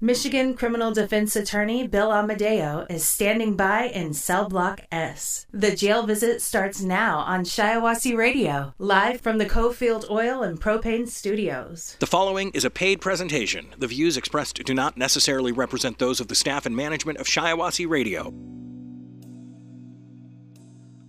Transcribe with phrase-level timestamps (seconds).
[0.00, 5.44] Michigan criminal defense attorney Bill Amadeo is standing by in Cell Block S.
[5.52, 11.08] The jail visit starts now on Shiawassee Radio, live from the Cofield Oil and Propane
[11.08, 11.96] Studios.
[11.98, 13.74] The following is a paid presentation.
[13.76, 17.88] The views expressed do not necessarily represent those of the staff and management of Shiawassee
[17.88, 18.28] Radio.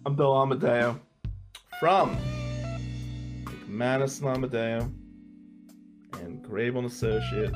[0.04, 1.00] I'm Bill Amadeo
[1.80, 2.18] from
[3.68, 4.92] McManus and Amadeo
[6.14, 7.56] and Grable and Associates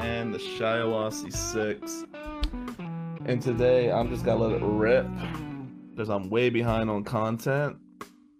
[0.00, 2.04] and the Shiawassee 6.
[3.26, 5.06] And today I'm just gonna let it rip
[5.90, 7.76] because I'm way behind on content.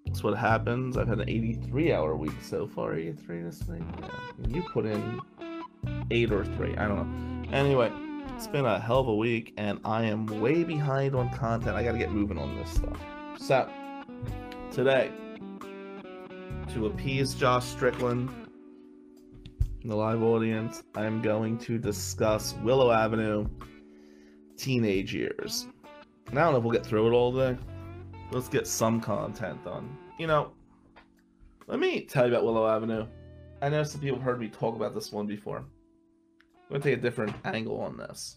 [0.07, 0.97] That's what happens.
[0.97, 2.95] I've had an 83 hour week so far.
[2.95, 3.83] 83 this week?
[4.01, 4.09] Yeah.
[4.49, 5.21] You put in
[6.11, 6.77] 8 or 3.
[6.77, 7.57] I don't know.
[7.57, 7.93] Anyway,
[8.37, 11.77] it's been a hell of a week and I am way behind on content.
[11.77, 12.99] I gotta get moving on this stuff.
[13.39, 13.69] So,
[14.71, 15.11] today,
[16.73, 18.31] to appease Josh Strickland,
[19.85, 23.49] the live audience, I'm going to discuss Willow Avenue
[24.57, 25.67] teenage years.
[26.29, 27.57] And I don't know if we'll get through it all day.
[28.31, 29.97] Let's get some content done.
[30.19, 30.53] You know,
[31.67, 33.07] let me tell you about Willow Avenue.
[33.63, 35.59] I know some people heard me talk about this one before.
[35.59, 35.67] I'm
[36.69, 38.37] going to take a different angle on this.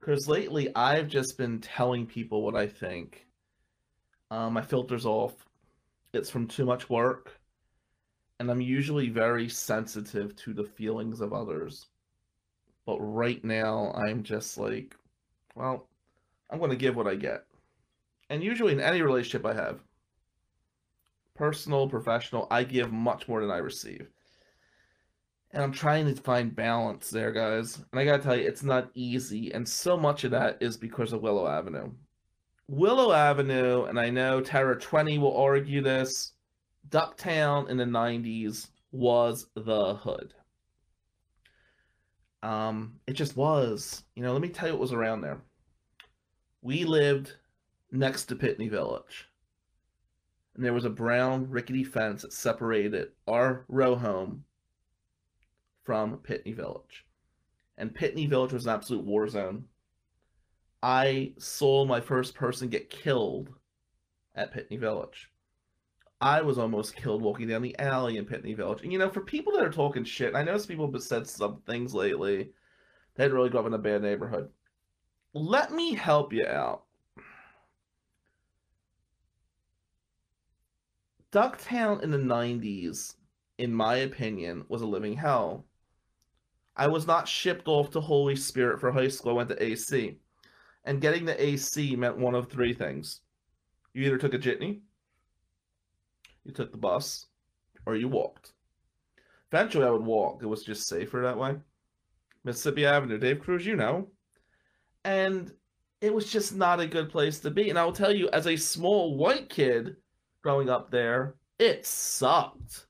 [0.00, 3.26] Because lately, I've just been telling people what I think.
[4.30, 5.34] Um, my filter's off.
[6.12, 7.40] It's from too much work
[8.42, 11.86] and I'm usually very sensitive to the feelings of others.
[12.84, 14.96] But right now, I'm just like,
[15.54, 15.86] well,
[16.50, 17.44] I'm going to give what I get.
[18.30, 19.78] And usually, in any relationship I have,
[21.34, 24.08] personal, professional, I give much more than I receive.
[25.52, 27.76] And I'm trying to find balance there, guys.
[27.92, 29.52] And I gotta tell you, it's not easy.
[29.54, 31.92] And so much of that is because of Willow Avenue.
[32.66, 36.32] Willow Avenue, and I know Terror 20 will argue this,
[36.88, 40.34] Ducktown in the 90s was the hood.
[42.42, 44.04] Um, it just was.
[44.14, 45.40] You know, let me tell you what was around there.
[46.60, 47.36] We lived
[47.90, 49.28] next to Pitney Village.
[50.54, 54.44] And there was a brown rickety fence that separated our row home
[55.84, 57.06] from Pitney Village.
[57.78, 59.64] And Pitney Village was an absolute war zone.
[60.82, 63.50] I saw my first person get killed
[64.34, 65.31] at Pitney Village.
[66.22, 68.82] I was almost killed walking down the alley in Pitney Village.
[68.82, 71.26] And you know, for people that are talking shit, I know some people have said
[71.26, 72.50] some things lately
[73.16, 74.48] that really grew up in a bad neighborhood.
[75.34, 76.84] Let me help you out.
[81.32, 83.16] Ducktown in the 90s,
[83.58, 85.64] in my opinion, was a living hell.
[86.76, 89.32] I was not shipped off to Holy Spirit for high school.
[89.32, 90.18] I went to AC.
[90.84, 93.22] And getting the AC meant one of three things.
[93.92, 94.82] You either took a jitney,
[96.44, 97.26] you took the bus,
[97.86, 98.52] or you walked.
[99.52, 100.42] Eventually, I would walk.
[100.42, 101.56] It was just safer that way.
[102.44, 104.08] Mississippi Avenue, Dave Cruz, you know.
[105.04, 105.52] And
[106.00, 107.70] it was just not a good place to be.
[107.70, 109.96] And I will tell you, as a small white kid
[110.42, 112.86] growing up there, it sucked.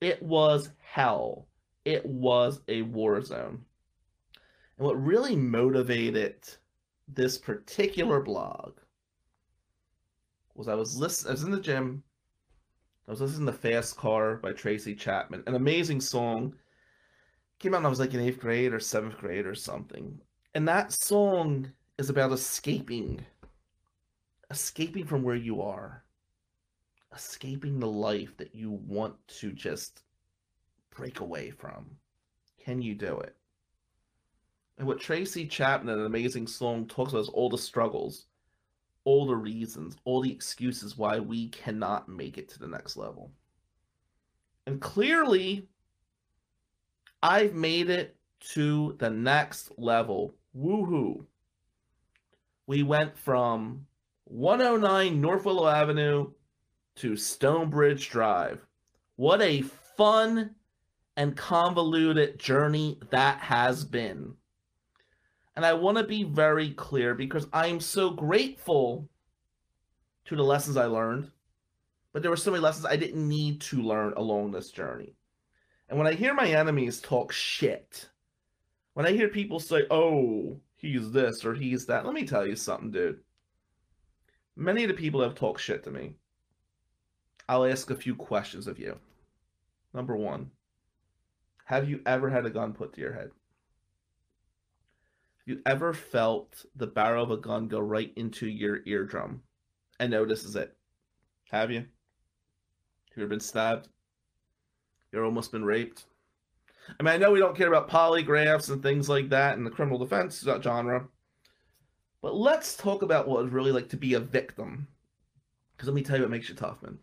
[0.00, 1.48] It was hell.
[1.84, 3.64] It was a war zone.
[4.78, 6.36] And what really motivated
[7.08, 8.78] this particular blog
[10.56, 12.02] was I was listen I was in the gym.
[13.06, 16.54] I was listening to Fast Car by Tracy Chapman, an amazing song.
[17.58, 20.20] Came out I was like in eighth grade or seventh grade or something.
[20.54, 23.24] And that song is about escaping.
[24.50, 26.02] Escaping from where you are.
[27.14, 30.02] Escaping the life that you want to just
[30.94, 31.86] break away from.
[32.62, 33.36] Can you do it?
[34.78, 38.26] And what Tracy Chapman, an amazing song, talks about is all the struggles
[39.06, 43.30] all the reasons, all the excuses why we cannot make it to the next level.
[44.66, 45.68] And clearly,
[47.22, 48.16] I've made it
[48.52, 50.34] to the next level.
[50.58, 51.24] Woohoo.
[52.66, 53.86] We went from
[54.24, 56.32] 109 North Willow Avenue
[56.96, 58.60] to Stonebridge Drive.
[59.14, 60.56] What a fun
[61.16, 64.34] and convoluted journey that has been.
[65.56, 69.08] And I want to be very clear because I'm so grateful
[70.26, 71.30] to the lessons I learned,
[72.12, 75.14] but there were so many lessons I didn't need to learn along this journey.
[75.88, 78.08] And when I hear my enemies talk shit,
[78.92, 82.56] when I hear people say, oh, he's this or he's that, let me tell you
[82.56, 83.20] something, dude.
[84.56, 86.16] Many of the people have talked shit to me.
[87.48, 88.98] I'll ask a few questions of you.
[89.94, 90.50] Number one,
[91.64, 93.30] have you ever had a gun put to your head?
[95.46, 99.42] You ever felt the barrel of a gun go right into your eardrum
[100.00, 100.76] and know this is it?
[101.50, 101.78] Have you?
[101.78, 101.86] Have
[103.16, 103.88] you ever been stabbed?
[105.12, 106.04] You ever almost been raped?
[106.98, 109.70] I mean, I know we don't care about polygraphs and things like that in the
[109.70, 111.06] criminal defense genre,
[112.22, 114.88] but let's talk about what it's really like to be a victim.
[115.76, 116.98] Because let me tell you what makes you tough, man.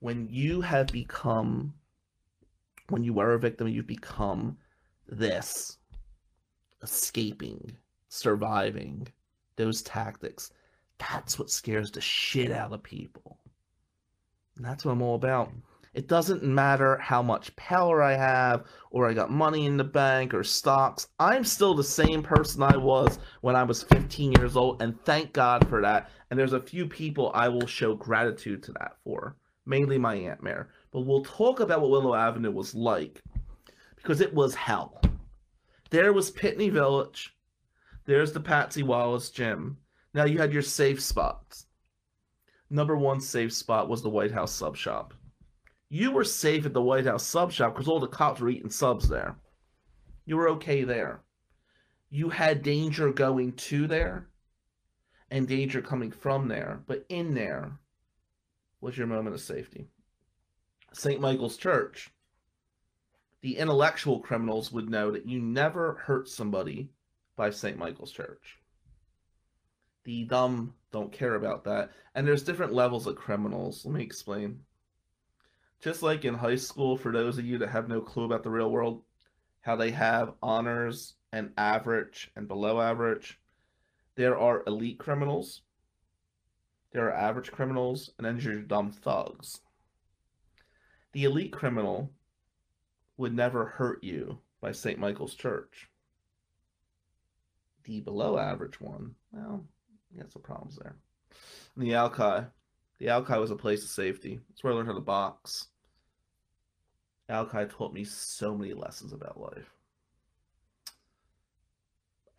[0.00, 1.72] When you have become,
[2.90, 4.58] when you were a victim, you've become
[5.08, 5.78] this
[6.82, 7.76] escaping,
[8.08, 9.08] surviving,
[9.56, 10.50] those tactics.
[10.98, 13.38] That's what scares the shit out of people.
[14.56, 15.52] And that's what I'm all about.
[15.96, 20.34] It doesn't matter how much power I have, or I got money in the bank,
[20.34, 21.08] or stocks.
[21.18, 25.32] I'm still the same person I was when I was 15 years old, and thank
[25.32, 26.10] God for that.
[26.30, 30.42] And there's a few people I will show gratitude to that for, mainly my Aunt
[30.42, 30.68] Mare.
[30.90, 33.22] But we'll talk about what Willow Avenue was like,
[33.96, 35.00] because it was hell.
[35.90, 37.36] There was Pitney Village.
[38.04, 39.78] There's the Patsy Wallace gym.
[40.14, 41.66] Now you had your safe spots.
[42.70, 45.14] Number one safe spot was the White House sub shop.
[45.88, 48.70] You were safe at the White House sub shop because all the cops were eating
[48.70, 49.36] subs there.
[50.24, 51.20] You were okay there.
[52.10, 54.28] You had danger going to there
[55.30, 57.78] and danger coming from there, but in there
[58.80, 59.86] was your moment of safety.
[60.92, 61.20] St.
[61.20, 62.10] Michael's Church.
[63.46, 66.90] The intellectual criminals would know that you never hurt somebody
[67.36, 67.78] by St.
[67.78, 68.58] Michael's Church.
[70.02, 71.92] The dumb don't care about that.
[72.16, 73.86] And there's different levels of criminals.
[73.86, 74.58] Let me explain.
[75.78, 78.50] Just like in high school, for those of you that have no clue about the
[78.50, 79.04] real world,
[79.60, 83.38] how they have honors and average and below average,
[84.16, 85.62] there are elite criminals,
[86.90, 89.60] there are average criminals, and then there's your dumb thugs.
[91.12, 92.10] The elite criminal
[93.16, 94.98] would never hurt you by St.
[94.98, 95.88] Michael's Church.
[97.84, 99.64] The below average one, well,
[100.12, 100.96] you got some problems there.
[101.74, 102.46] And the Alki.
[102.98, 104.40] The Alki was a place of safety.
[104.50, 105.66] It's where I learned how to box.
[107.28, 109.70] Alki taught me so many lessons about life.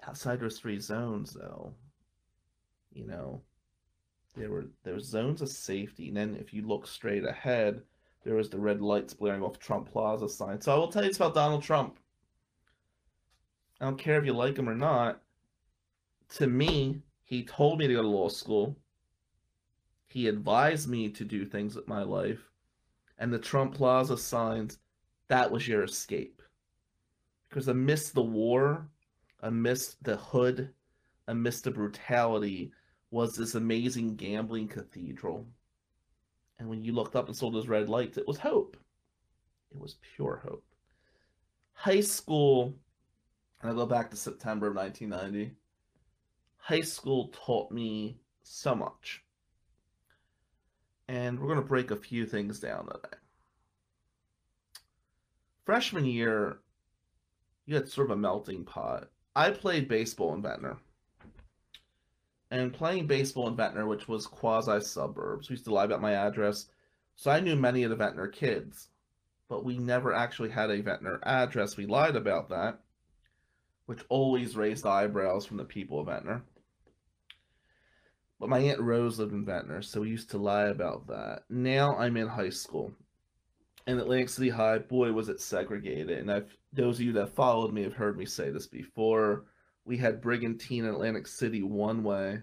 [0.08, 1.74] Outside those three zones, though,
[2.94, 3.42] you know,
[4.36, 6.08] there were there were zones of safety.
[6.08, 7.82] And then if you look straight ahead,
[8.28, 10.60] there was the red lights blaring off Trump Plaza sign.
[10.60, 11.98] So I will tell you it's about Donald Trump.
[13.80, 15.22] I don't care if you like him or not.
[16.36, 18.76] To me, he told me to go to law school.
[20.08, 22.42] He advised me to do things with my life.
[23.18, 24.80] And the Trump Plaza signs,
[25.30, 26.42] that was your escape.
[27.48, 28.90] Because amidst the war,
[29.40, 30.74] amidst the hood,
[31.30, 32.74] amidst the brutality,
[33.10, 35.48] was this amazing gambling cathedral.
[36.60, 38.78] And when you looked up and saw those red lights, it was hope.
[39.72, 40.64] It was pure hope.
[41.74, 42.74] High school,
[43.62, 45.56] and I go back to September of 1990
[46.68, 49.24] high school taught me so much.
[51.08, 53.16] And we're going to break a few things down today.
[55.66, 56.60] Freshman year,
[57.66, 59.08] you had sort of a melting pot.
[59.34, 60.78] I played baseball in Ventnor.
[62.50, 66.14] And playing baseball in Ventnor, which was quasi suburbs, we used to lie about my
[66.14, 66.68] address.
[67.16, 68.88] So I knew many of the Ventnor kids,
[69.50, 71.76] but we never actually had a Ventnor address.
[71.76, 72.80] We lied about that,
[73.86, 76.44] which always raised eyebrows from the people of Ventnor.
[78.40, 81.44] But my Aunt Rose lived in Ventnor, so we used to lie about that.
[81.50, 82.94] Now I'm in high school.
[83.88, 86.20] And Atlantic City High, boy, was it segregated.
[86.20, 89.46] And I've those of you that followed me have heard me say this before.
[89.88, 92.42] We had Brigantine and Atlantic City one way,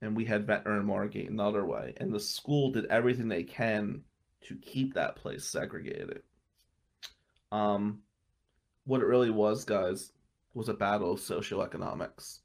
[0.00, 1.94] and we had Ventnor and Margate another way.
[1.96, 4.02] And the school did everything they can
[4.42, 6.22] to keep that place segregated.
[7.50, 8.02] Um,
[8.84, 10.12] what it really was, guys,
[10.52, 12.40] was a battle of socioeconomics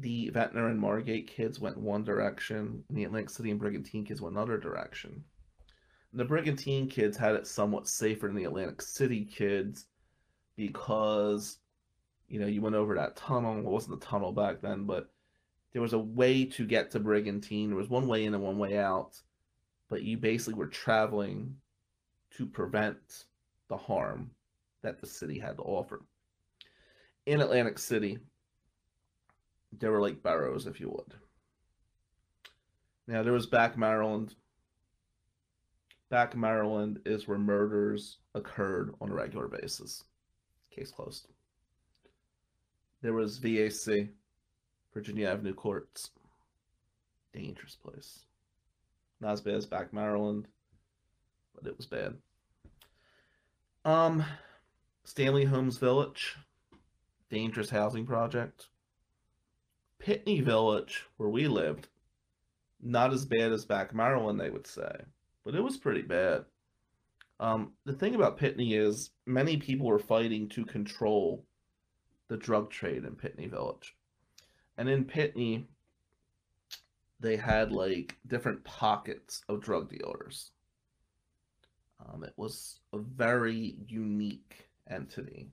[0.00, 4.20] the Ventnor and Margate kids went one direction, and the Atlantic City and Brigantine kids
[4.20, 5.24] went another direction.
[6.12, 9.86] The Brigantine kids had it somewhat safer than the Atlantic City kids
[10.56, 11.58] because,
[12.30, 13.58] you know, you went over that tunnel.
[13.58, 15.10] It wasn't a tunnel back then, but
[15.72, 17.68] there was a way to get to Brigantine.
[17.68, 19.20] There was one way in and one way out,
[19.88, 21.56] but you basically were traveling
[22.36, 23.24] to prevent
[23.68, 24.30] the harm
[24.82, 26.02] that the city had to offer.
[27.26, 28.18] In Atlantic City,
[29.78, 31.14] there were like barrows, if you would.
[33.08, 34.36] Now there was back Maryland.
[36.10, 40.04] Back Maryland is where murders occurred on a regular basis.
[40.70, 41.26] Case closed.
[43.02, 44.08] There was VAC,
[44.92, 46.10] Virginia Avenue Courts.
[47.32, 48.20] Dangerous place.
[49.20, 50.48] Not as bad as back Maryland,
[51.54, 52.14] but it was bad.
[53.84, 54.24] Um,
[55.04, 56.36] Stanley Holmes Village,
[57.30, 58.68] dangerous housing project.
[60.02, 61.88] Pitney Village, where we lived,
[62.82, 64.92] not as bad as back Maryland, they would say,
[65.44, 66.44] but it was pretty bad.
[67.38, 71.44] Um, the thing about Pitney is many people were fighting to control
[72.30, 73.96] the drug trade in Pitney Village.
[74.78, 75.64] And in Pitney,
[77.18, 80.52] they had like different pockets of drug dealers.
[82.00, 85.50] Um, it was a very unique entity.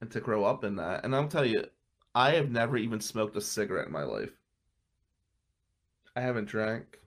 [0.00, 1.66] And to grow up in that, and I'll tell you,
[2.14, 4.32] I have never even smoked a cigarette in my life.
[6.16, 6.98] I haven't drank.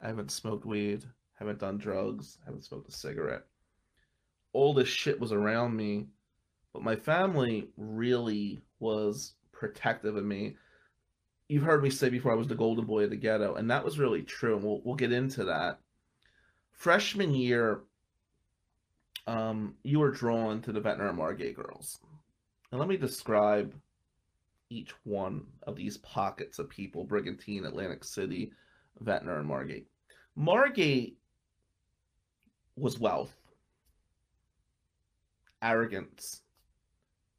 [0.00, 1.04] I haven't smoked weed.
[1.34, 2.38] Haven't done drugs.
[2.44, 3.46] Haven't smoked a cigarette.
[4.52, 6.06] All this shit was around me,
[6.72, 10.56] but my family really was protective of me.
[11.48, 13.84] You've heard me say before I was the golden boy of the ghetto, and that
[13.84, 14.56] was really true.
[14.56, 15.80] And we'll we'll get into that.
[16.72, 17.82] Freshman year,
[19.26, 21.98] um, you were drawn to the Ventnor and Margate girls.
[22.70, 23.74] And let me describe
[24.70, 28.52] each one of these pockets of people Brigantine, Atlantic City,
[29.00, 29.88] Ventnor, and Margate.
[30.36, 31.18] Margate
[32.76, 33.34] was wealth,
[35.60, 36.42] arrogance.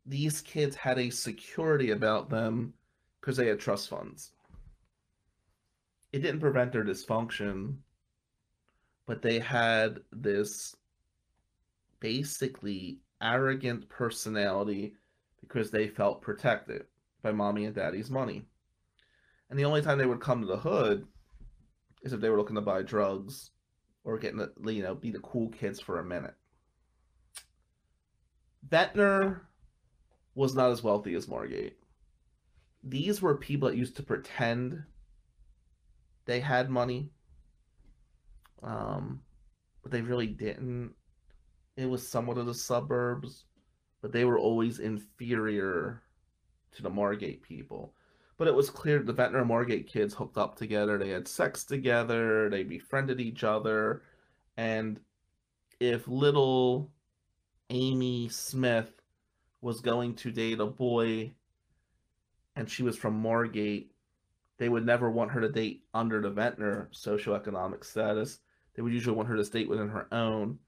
[0.05, 2.74] These kids had a security about them
[3.20, 4.31] because they had trust funds.
[6.12, 7.77] It didn't prevent their dysfunction,
[9.05, 10.75] but they had this
[12.00, 14.96] basically arrogant personality
[15.39, 16.86] because they felt protected
[17.22, 18.46] by mommy and daddy's money.
[19.50, 21.05] And the only time they would come to the hood
[22.03, 23.51] is if they were looking to buy drugs
[24.03, 26.34] or getting the, you know, be the cool kids for a minute.
[28.67, 29.48] Ventnor
[30.36, 31.78] was not as wealthy as Margate.
[32.84, 34.84] These were people that used to pretend
[36.26, 37.10] they had money,
[38.64, 39.22] um,
[39.84, 40.94] but they really didn't.
[41.78, 43.46] It was somewhat of the suburbs,
[44.02, 46.02] but they were always inferior
[46.74, 47.94] to the Margate people.
[48.38, 50.98] But it was clear the Ventnor and Margate kids hooked up together.
[50.98, 52.50] They had sex together.
[52.50, 54.02] They befriended each other.
[54.58, 55.00] And
[55.80, 56.90] if little
[57.70, 59.00] Amy Smith
[59.62, 61.32] was going to date a boy
[62.56, 63.91] and she was from Margate,
[64.58, 68.39] they would never want her to date under the Ventnor socioeconomic status.
[68.75, 70.60] They would usually want her to date within her own.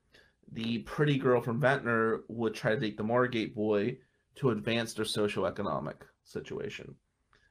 [0.52, 3.98] The pretty girl from Ventnor would try to date the Margate boy
[4.36, 6.96] to advance their socioeconomic situation.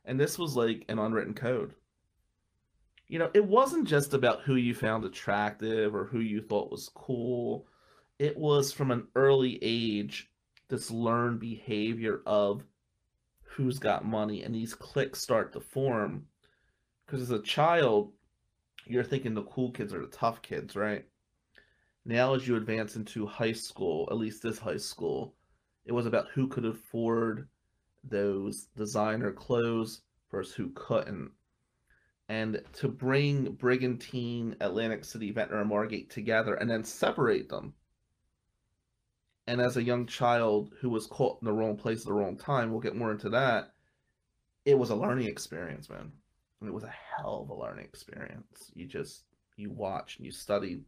[0.04, 1.74] And this was like an unwritten code.
[3.08, 6.90] You know, it wasn't just about who you found attractive or who you thought was
[6.94, 7.66] cool.
[8.18, 10.31] It was from an early age
[10.72, 12.64] this learned behavior of
[13.42, 16.24] who's got money and these cliques start to form.
[17.04, 18.10] Because as a child,
[18.86, 21.04] you're thinking the cool kids are the tough kids, right?
[22.06, 25.34] Now, as you advance into high school, at least this high school,
[25.84, 27.48] it was about who could afford
[28.02, 30.00] those designer clothes
[30.30, 31.32] versus who couldn't.
[32.30, 37.74] And to bring Brigantine, Atlantic City, Ventnor, and Margate together and then separate them.
[39.46, 42.36] And as a young child who was caught in the wrong place at the wrong
[42.36, 43.72] time, we'll get more into that.
[44.64, 46.12] It was a learning experience, man.
[46.60, 48.70] And it was a hell of a learning experience.
[48.74, 49.24] You just,
[49.56, 50.84] you watched and you studied.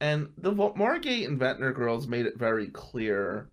[0.00, 3.50] And the Margate and Ventnor girls made it very clear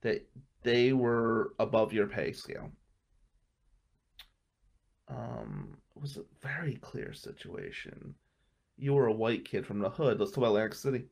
[0.00, 0.26] that
[0.62, 2.70] they were above your pay scale.
[5.08, 8.14] Um, it was a very clear situation.
[8.78, 10.18] You were a white kid from the hood.
[10.18, 11.04] Let's talk about Atlantic City.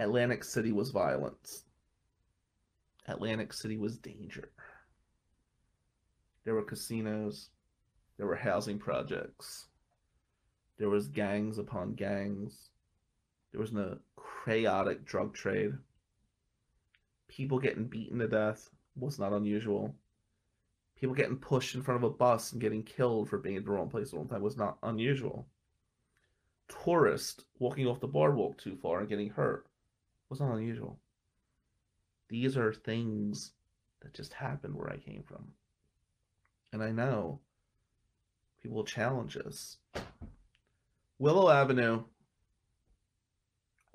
[0.00, 1.64] Atlantic City was violence.
[3.06, 4.50] Atlantic City was danger.
[6.44, 7.50] There were casinos.
[8.16, 9.66] There were housing projects.
[10.78, 12.70] There was gangs upon gangs.
[13.52, 13.98] There was a
[14.44, 15.74] chaotic drug trade
[17.30, 19.94] people getting beaten to death was not unusual.
[20.96, 23.70] People getting pushed in front of a bus and getting killed for being in the
[23.70, 25.46] wrong place at the wrong time was not unusual.
[26.68, 29.66] Tourists walking off the boardwalk too far and getting hurt
[30.30, 30.98] was not unusual.
[32.28, 33.52] These are things
[34.00, 35.48] that just happened where I came from.
[36.72, 37.40] And I know
[38.62, 39.76] people challenge us.
[41.18, 42.04] Willow Avenue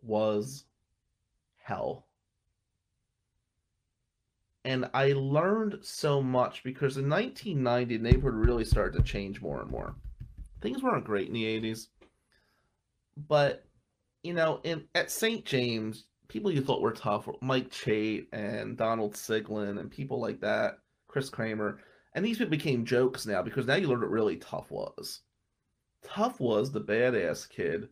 [0.04, 0.66] was
[1.58, 2.06] hell
[4.66, 9.62] and I learned so much because in 1990, the neighborhood really started to change more
[9.62, 9.96] and more.
[10.60, 11.88] Things weren't great in the 80s,
[13.16, 13.64] but
[14.24, 15.46] you know, in at St.
[15.46, 20.80] James, people you thought were tough, Mike Chait and Donald Siglin and people like that,
[21.08, 21.80] Chris Kramer,
[22.14, 25.22] and these people became jokes now because now you learned what really tough was.
[26.04, 27.90] Tough was the badass kid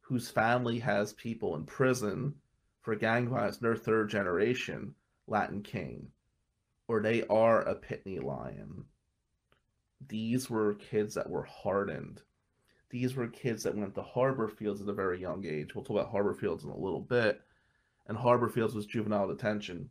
[0.00, 2.34] whose family has people in prison
[2.80, 4.94] for gang violence their third generation
[5.26, 6.08] Latin King,
[6.88, 8.84] or they are a Pitney Lion.
[10.08, 12.22] These were kids that were hardened.
[12.90, 15.74] these were kids that went to Harbor Fields at a very young age.
[15.74, 17.40] We'll talk about Harbor Fields in a little bit.
[18.12, 19.88] And Harbor Fields was juvenile detention.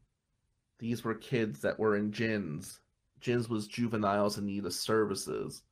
[0.77, 2.79] These were kids that were in JINS.
[3.19, 5.63] JINS was juveniles in need of services.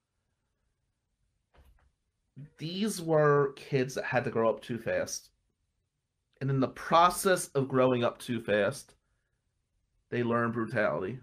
[2.57, 5.29] These were kids that had to grow up too fast.
[6.41, 8.95] And in the process of growing up too fast,
[10.09, 11.19] they learned brutality.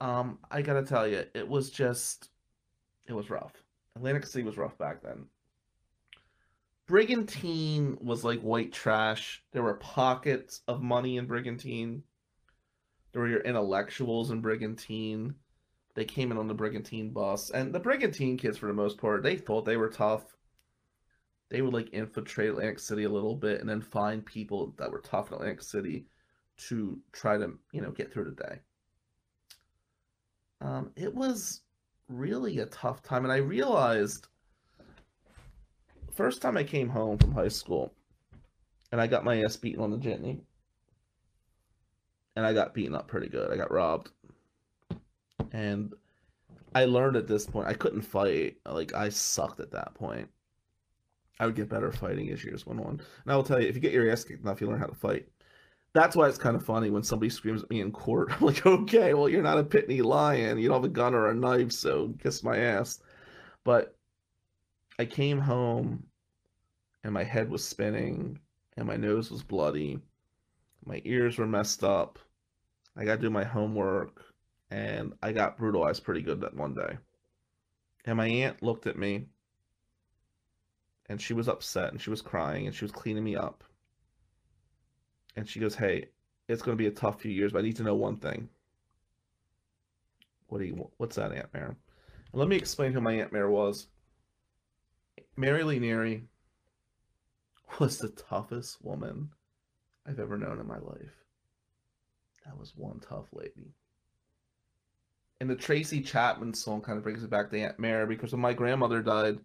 [0.00, 2.28] Um, I gotta tell you, it was just,
[3.08, 3.54] it was rough.
[3.96, 5.26] Atlantic City was rough back then.
[6.86, 9.42] Brigantine was like white trash.
[9.52, 12.02] There were pockets of money in Brigantine.
[13.12, 15.34] There were your intellectuals in Brigantine.
[15.94, 17.50] They came in on the Brigantine bus.
[17.50, 20.36] And the Brigantine kids, for the most part, they thought they were tough.
[21.50, 25.00] They would like infiltrate Atlantic City a little bit and then find people that were
[25.00, 26.06] tough in Atlantic City
[26.68, 28.60] to try to, you know, get through the day.
[30.62, 31.60] Um, it was
[32.08, 33.24] really a tough time.
[33.24, 34.28] And I realized
[36.14, 37.92] first time I came home from high school
[38.90, 40.40] and I got my ass beaten on the jitney.
[42.36, 43.50] And I got beaten up pretty good.
[43.50, 44.10] I got robbed.
[45.52, 45.92] And
[46.74, 48.56] I learned at this point I couldn't fight.
[48.66, 50.28] Like I sucked at that point.
[51.40, 53.00] I would get better fighting as years went on.
[53.24, 54.86] And I will tell you, if you get your ass kicked enough, you learn how
[54.86, 55.26] to fight.
[55.94, 58.30] That's why it's kind of funny when somebody screams at me in court.
[58.40, 60.58] I'm like, okay, well, you're not a Pitney lion.
[60.58, 63.00] You don't have a gun or a knife, so kiss my ass.
[63.64, 63.96] But
[65.02, 66.04] I came home
[67.02, 68.38] and my head was spinning
[68.76, 69.98] and my nose was bloody.
[70.86, 72.20] My ears were messed up.
[72.96, 74.22] I got to do my homework
[74.70, 76.98] and I got brutalized pretty good that one day.
[78.04, 79.26] And my aunt looked at me
[81.06, 83.64] and she was upset and she was crying and she was cleaning me up.
[85.34, 86.10] And she goes, Hey,
[86.46, 88.48] it's going to be a tough few years, but I need to know one thing.
[90.46, 91.74] What do you, what's that, Aunt Mare?
[92.32, 93.88] And let me explain who my Aunt Mare was.
[95.36, 96.22] Mary Lee Neary
[97.78, 99.30] was the toughest woman
[100.06, 101.24] I've ever known in my life.
[102.44, 103.72] That was one tough lady.
[105.40, 108.42] And the Tracy Chapman song kind of brings it back to Aunt Mare because when
[108.42, 109.38] my grandmother died,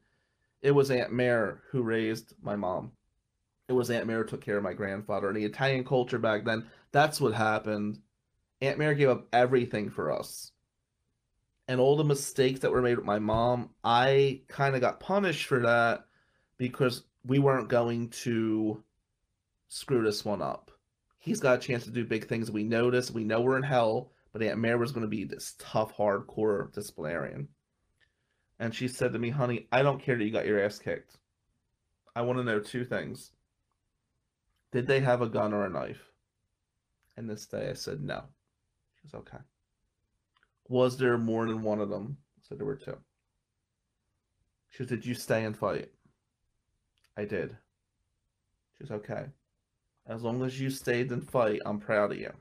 [0.61, 2.91] it was Aunt Mare who raised my mom.
[3.69, 5.27] It was Aunt Mare who took care of my grandfather.
[5.29, 7.99] And the Italian culture back then, that's what happened.
[8.61, 10.51] Aunt Mare gave up everything for us.
[11.67, 15.47] And all the mistakes that were made with my mom, I kind of got punished
[15.47, 16.05] for that
[16.57, 18.83] because we weren't going to
[19.67, 20.71] screw this one up.
[21.19, 22.49] He's got a chance to do big things.
[22.49, 23.11] We know this.
[23.11, 26.71] We know we're in hell, but Aunt Mary was going to be this tough, hardcore
[26.71, 27.49] disciplinarian.
[28.59, 31.17] And she said to me, honey, I don't care that you got your ass kicked.
[32.15, 33.31] I want to know two things.
[34.71, 36.01] Did they have a gun or a knife?
[37.17, 38.23] And this day I said no.
[38.95, 39.37] She was okay.
[40.69, 42.17] Was there more than one of them?
[42.41, 42.97] Said there were two.
[44.69, 45.89] She said, Did you stay and fight?
[47.15, 47.57] I did.
[48.77, 49.25] She was okay.
[50.05, 52.31] As long as you stayed and fight, I'm proud of you.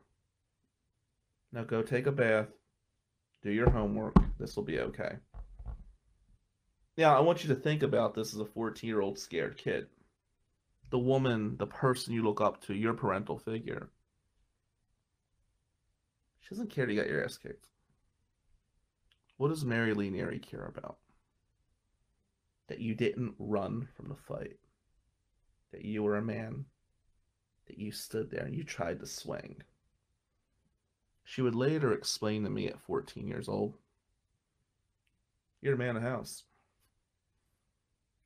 [1.52, 2.48] Now go take a bath,
[3.42, 4.16] do your homework.
[4.38, 5.16] This will be okay.
[6.98, 9.86] Now, I want you to think about this as a 14 year old scared kid.
[10.90, 13.90] The woman, the person you look up to, your parental figure.
[16.40, 17.66] She doesn't care to get your ass kicked.
[19.36, 20.98] What does Mary Lee Neary care about?
[22.68, 24.58] That you didn't run from the fight.
[25.72, 26.64] That you were a man.
[27.66, 29.62] That you stood there and you tried to swing.
[31.24, 33.74] She would later explain to me at 14 years old
[35.60, 36.44] You're a man of house.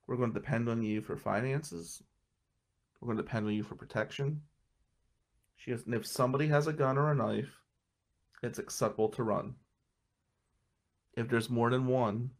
[0.06, 2.02] We're going to depend on you for finances.
[3.00, 4.42] We're going to depend on you for protection.
[5.56, 7.60] She has, and if somebody has a gun or a knife,
[8.42, 9.54] it's acceptable to run.
[11.20, 12.30] If there's more than one,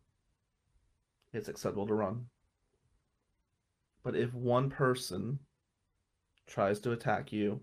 [1.35, 2.29] it's acceptable to run.
[4.03, 5.39] But if one person
[6.47, 7.61] tries to attack you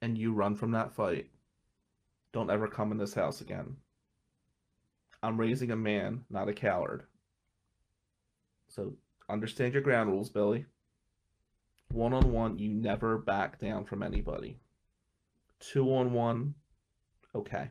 [0.00, 1.30] and you run from that fight,
[2.32, 3.78] don't ever come in this house again.
[5.20, 7.02] I'm raising a man, not a coward.
[8.68, 8.94] So
[9.28, 10.64] understand your ground rules, Billy.
[11.90, 14.60] One on one, you never back down from anybody.
[15.58, 16.54] Two on one,
[17.34, 17.70] okay.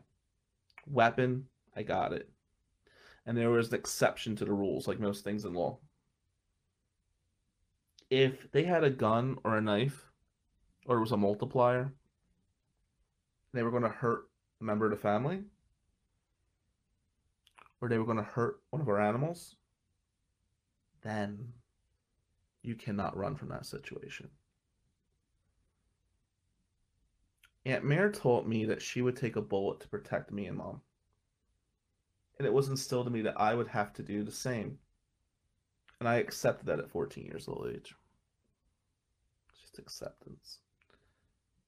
[0.86, 2.30] Weapon, I got it.
[3.26, 5.78] And there was an exception to the rules, like most things in law.
[8.10, 10.12] If they had a gun or a knife,
[10.86, 11.94] or it was a multiplier,
[13.54, 14.30] they were going to hurt
[14.62, 15.44] a member of the family,
[17.82, 19.56] or they were going to hurt one of our animals,
[21.02, 21.54] then
[22.62, 24.30] you cannot run from that situation.
[27.66, 30.82] Aunt Mare told me that she would take a bullet to protect me and mom.
[32.40, 34.78] And it was instilled in me that I would have to do the same.
[36.00, 37.94] And I accepted that at 14 years old age.
[39.62, 40.60] Just acceptance.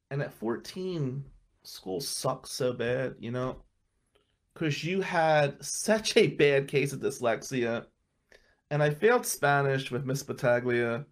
[0.09, 1.25] And at 14,
[1.63, 3.57] school sucks so bad, you know?
[4.53, 7.85] Because you had such a bad case of dyslexia.
[8.69, 11.05] And I failed Spanish with Miss Battaglia.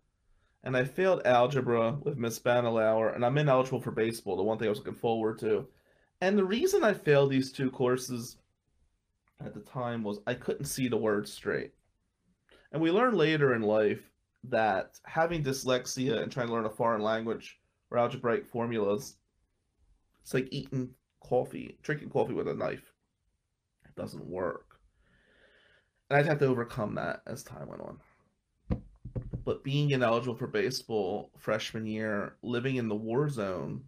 [0.64, 3.14] And I failed algebra with Miss Banalauer.
[3.14, 5.68] And I'm ineligible for baseball, the one thing I was looking forward to.
[6.22, 8.38] And the reason I failed these two courses
[9.46, 11.72] at the time was I couldn't see the words straight.
[12.72, 14.02] And we learned later in life
[14.46, 17.58] that having dyslexia and trying to learn a foreign language
[17.90, 19.18] or algebraic formulas,
[20.22, 20.90] it's like eating
[21.22, 22.94] coffee, drinking coffee with a knife.
[23.86, 24.78] It doesn't work.
[26.10, 28.00] And I'd have to overcome that as time went on.
[29.46, 33.84] But being ineligible for baseball freshman year, living in the war zone,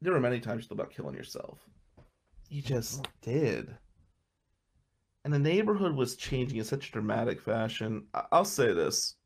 [0.00, 1.60] there were many times you thought about killing yourself.
[2.48, 3.76] You just did
[5.26, 8.06] and the neighborhood was changing in such a dramatic fashion.
[8.30, 9.16] I'll say this.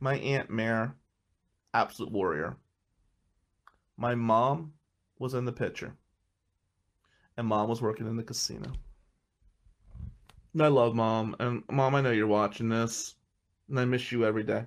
[0.00, 0.94] My Aunt Mare,
[1.72, 2.58] absolute warrior.
[3.96, 4.74] My mom
[5.18, 5.94] was in the picture.
[7.38, 8.70] And mom was working in the casino.
[10.52, 11.36] And I love mom.
[11.40, 13.14] And mom, I know you're watching this.
[13.70, 14.66] And I miss you every day.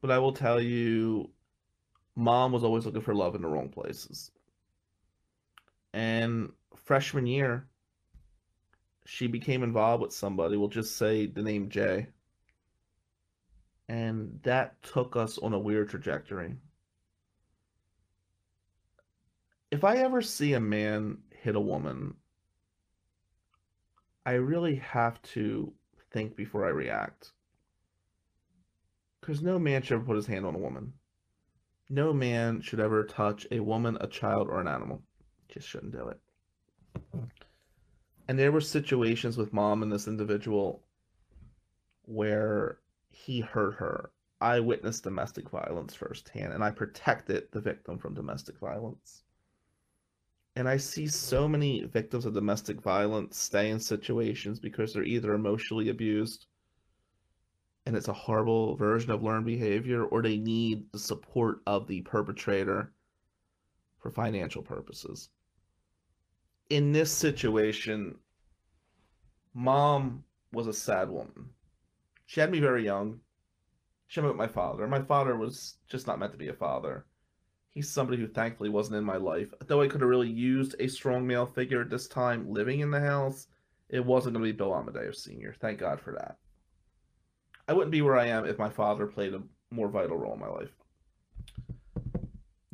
[0.00, 1.30] But I will tell you,
[2.14, 4.30] mom was always looking for love in the wrong places.
[5.92, 7.66] And freshman year,
[9.04, 12.06] she became involved with somebody, we'll just say the name Jay.
[13.88, 16.54] And that took us on a weird trajectory.
[19.70, 22.14] If I ever see a man hit a woman,
[24.24, 25.72] I really have to
[26.12, 27.32] think before I react.
[29.20, 30.92] Because no man should ever put his hand on a woman.
[31.88, 35.02] No man should ever touch a woman, a child, or an animal.
[35.48, 36.20] Just shouldn't do it.
[38.32, 40.82] And there were situations with mom and this individual
[42.06, 42.78] where
[43.10, 44.10] he hurt her.
[44.40, 49.24] I witnessed domestic violence firsthand and I protected the victim from domestic violence.
[50.56, 55.34] And I see so many victims of domestic violence stay in situations because they're either
[55.34, 56.46] emotionally abused
[57.84, 62.00] and it's a horrible version of learned behavior, or they need the support of the
[62.00, 62.94] perpetrator
[63.98, 65.28] for financial purposes
[66.72, 68.16] in this situation,
[69.54, 71.50] mom was a sad woman.
[72.26, 73.20] She had me very young.
[74.06, 74.86] She had me with my father.
[74.86, 77.06] My father was just not meant to be a father.
[77.70, 79.52] He's somebody who thankfully wasn't in my life.
[79.66, 82.90] Though I could have really used a strong male figure at this time living in
[82.90, 83.46] the house,
[83.88, 85.54] it wasn't going to be Bill Amadeo Sr.
[85.58, 86.36] Thank God for that.
[87.66, 90.40] I wouldn't be where I am if my father played a more vital role in
[90.40, 90.74] my life.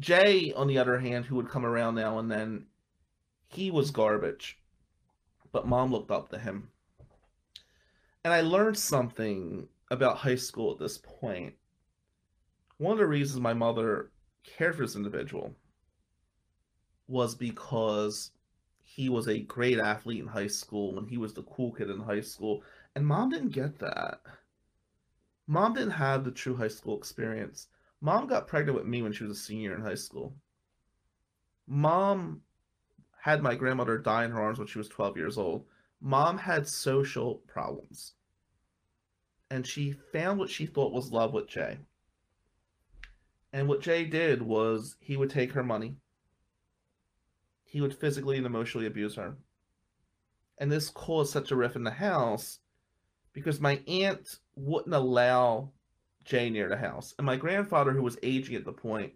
[0.00, 2.66] Jay, on the other hand, who would come around now and then,
[3.48, 4.58] he was garbage.
[5.52, 6.68] But mom looked up to him.
[8.24, 11.54] And I learned something about high school at this point.
[12.76, 14.10] One of the reasons my mother
[14.44, 15.54] cared for this individual
[17.06, 18.30] was because
[18.82, 22.00] he was a great athlete in high school and he was the cool kid in
[22.00, 22.62] high school.
[22.94, 24.20] And mom didn't get that.
[25.46, 27.68] Mom didn't have the true high school experience.
[28.00, 30.34] Mom got pregnant with me when she was a senior in high school.
[31.66, 32.42] Mom
[33.20, 35.64] had my grandmother die in her arms when she was 12 years old.
[36.00, 38.12] Mom had social problems.
[39.50, 41.78] And she found what she thought was love with Jay.
[43.52, 45.96] And what Jay did was he would take her money.
[47.64, 49.36] He would physically and emotionally abuse her.
[50.58, 52.60] And this caused such a rift in the house
[53.32, 55.70] because my aunt wouldn't allow
[56.24, 57.14] Jay near the house.
[57.18, 59.12] And my grandfather, who was aging at the point,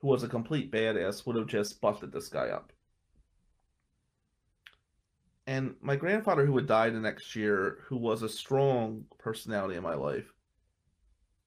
[0.00, 2.72] who was a complete badass, would have just busted this guy up.
[5.48, 9.82] And my grandfather, who would die the next year, who was a strong personality in
[9.82, 10.30] my life,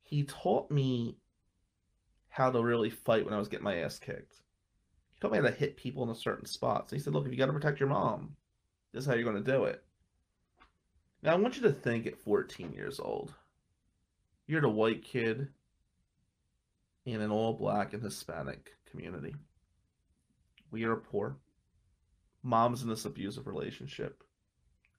[0.02, 1.18] he taught me
[2.28, 4.38] how to really fight when I was getting my ass kicked.
[5.12, 6.92] He taught me how to hit people in a certain spots.
[6.92, 8.36] And he said, Look, if you got to protect your mom,
[8.92, 9.84] this is how you're going to do it.
[11.22, 13.36] Now, I want you to think at 14 years old,
[14.48, 15.48] you're the white kid
[17.06, 19.36] in an all black and Hispanic community.
[20.72, 21.38] We are poor
[22.43, 24.23] mom's in this abusive relationship.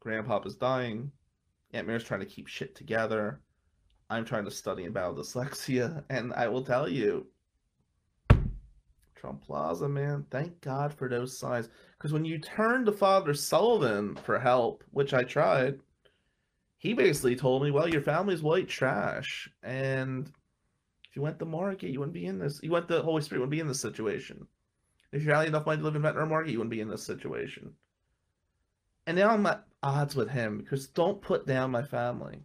[0.00, 1.12] Grandpa is dying.
[1.72, 3.40] Aunt Mary's trying to keep shit together.
[4.10, 6.04] I'm trying to study battle dyslexia.
[6.10, 7.26] And I will tell you,
[9.14, 11.68] Trump Plaza, man, thank God for those signs.
[11.96, 15.78] Because when you turn to Father Sullivan for help, which I tried,
[16.78, 19.48] he basically told me, well, your family's white trash.
[19.62, 20.26] And
[21.08, 22.60] if you went to Margate, you wouldn't be in this.
[22.62, 24.46] You went to Holy Spirit, you wouldn't be in this situation.
[25.12, 27.04] If you had enough money to live in Ventnor Margate, you wouldn't be in this
[27.04, 27.74] situation.
[29.06, 32.40] And now I'm at odds with him because don't put down my family.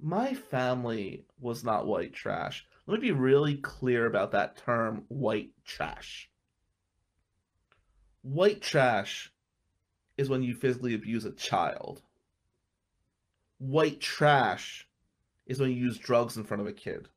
[0.00, 2.64] My family was not white trash.
[2.86, 6.30] Let me be really clear about that term, white trash.
[8.22, 9.32] White trash
[10.16, 12.02] is when you physically abuse a child.
[13.58, 14.86] White trash
[15.46, 17.08] is when you use drugs in front of a kid.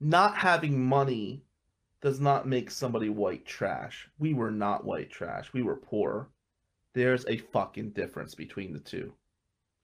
[0.00, 1.44] Not having money
[2.02, 4.08] does not make somebody white trash.
[4.18, 5.52] We were not white trash.
[5.52, 6.28] We were poor.
[6.94, 9.14] There's a fucking difference between the two.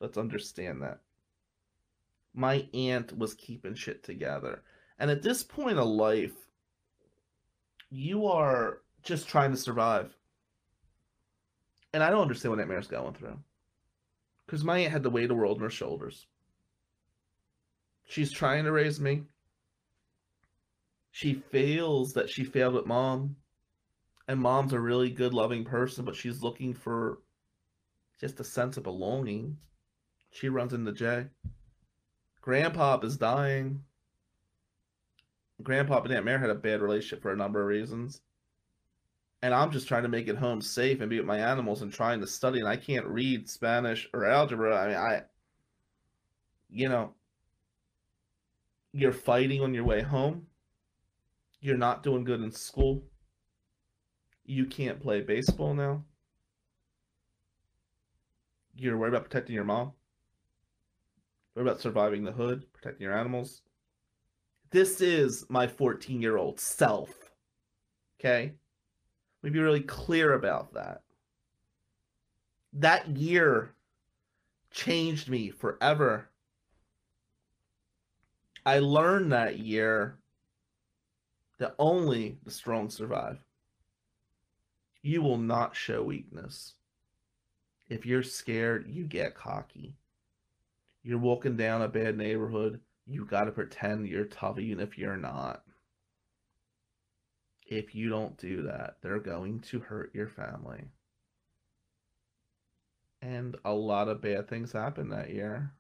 [0.01, 0.99] Let's understand that.
[2.35, 4.63] My aunt was keeping shit together.
[4.99, 6.35] And at this point of life,
[7.89, 10.15] you are just trying to survive.
[11.95, 13.39] And I don't understand what Mary's going through.
[14.45, 16.27] Because my aunt had the weight of the world on her shoulders.
[18.07, 19.23] She's trying to raise me.
[21.19, 23.35] She feels that she failed with mom.
[24.29, 27.19] And mom's a really good, loving person, but she's looking for
[28.21, 29.57] just a sense of belonging.
[30.31, 31.27] She runs into Jay.
[32.41, 33.83] Grandpa is dying.
[35.61, 38.21] Grandpa and Aunt Mary had a bad relationship for a number of reasons.
[39.43, 41.93] And I'm just trying to make it home safe and be with my animals and
[41.93, 42.61] trying to study.
[42.61, 44.77] And I can't read Spanish or algebra.
[44.77, 45.23] I mean, I,
[46.71, 47.13] you know,
[48.93, 50.48] you're fighting on your way home.
[51.61, 53.03] You're not doing good in school.
[54.45, 56.05] You can't play baseball now.
[58.77, 59.93] You're worried about protecting your mom.
[61.55, 63.63] Worried about surviving the hood, protecting your animals.
[64.71, 67.11] This is my 14 year old self.
[68.21, 68.53] Okay?
[69.43, 71.03] Let me be really clear about that.
[72.73, 73.75] That year
[74.71, 76.29] changed me forever.
[78.65, 80.19] I learned that year
[81.59, 83.39] that only the strong survive.
[85.03, 86.75] You will not show weakness.
[87.89, 89.97] If you're scared, you get cocky.
[91.03, 95.17] You're walking down a bad neighborhood, you got to pretend you're tough even if you're
[95.17, 95.63] not.
[97.67, 100.85] If you don't do that, they're going to hurt your family.
[103.23, 105.73] And a lot of bad things happened that year.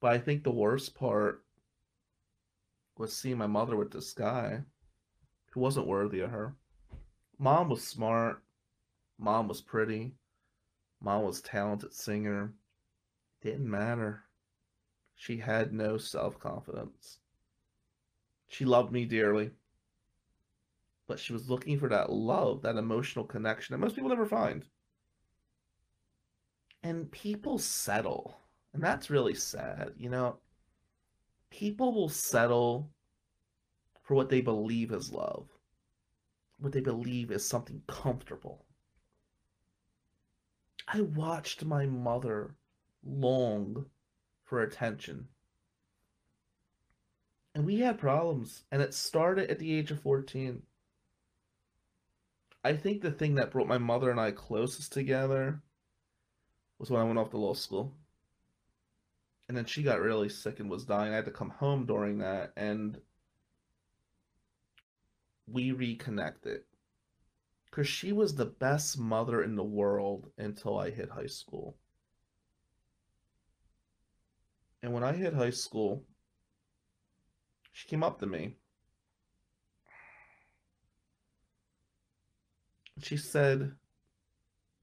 [0.00, 1.45] But I think the worst part
[2.98, 4.62] was seeing my mother with this guy
[5.50, 6.54] who wasn't worthy of her.
[7.38, 8.42] Mom was smart.
[9.18, 10.12] Mom was pretty.
[11.00, 12.52] Mom was talented singer.
[13.42, 14.22] Didn't matter.
[15.14, 17.18] She had no self-confidence.
[18.48, 19.50] She loved me dearly.
[21.06, 24.64] But she was looking for that love, that emotional connection that most people never find.
[26.82, 28.38] And people settle.
[28.74, 29.92] And that's really sad.
[29.96, 30.36] You know,
[31.50, 32.90] people will settle
[34.02, 35.48] for what they believe is love,
[36.58, 38.64] what they believe is something comfortable.
[40.86, 42.54] I watched my mother
[43.04, 43.86] long
[44.44, 45.28] for attention.
[47.54, 50.62] And we had problems, and it started at the age of 14.
[52.62, 55.62] I think the thing that brought my mother and I closest together
[56.78, 57.94] was when I went off to law school
[59.48, 61.12] and then she got really sick and was dying.
[61.12, 63.00] I had to come home during that, and
[65.46, 66.62] we reconnected
[67.70, 71.76] because she was the best mother in the world until I hit high school.
[74.82, 76.04] And when I hit high school,
[77.72, 78.56] she came up to me.
[83.02, 83.72] She said,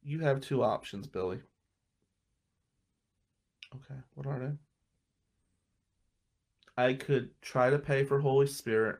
[0.04, 1.39] You have two options, Billy.
[3.75, 4.51] Okay, what are they?
[6.77, 8.99] I could try to pay for Holy Spirit.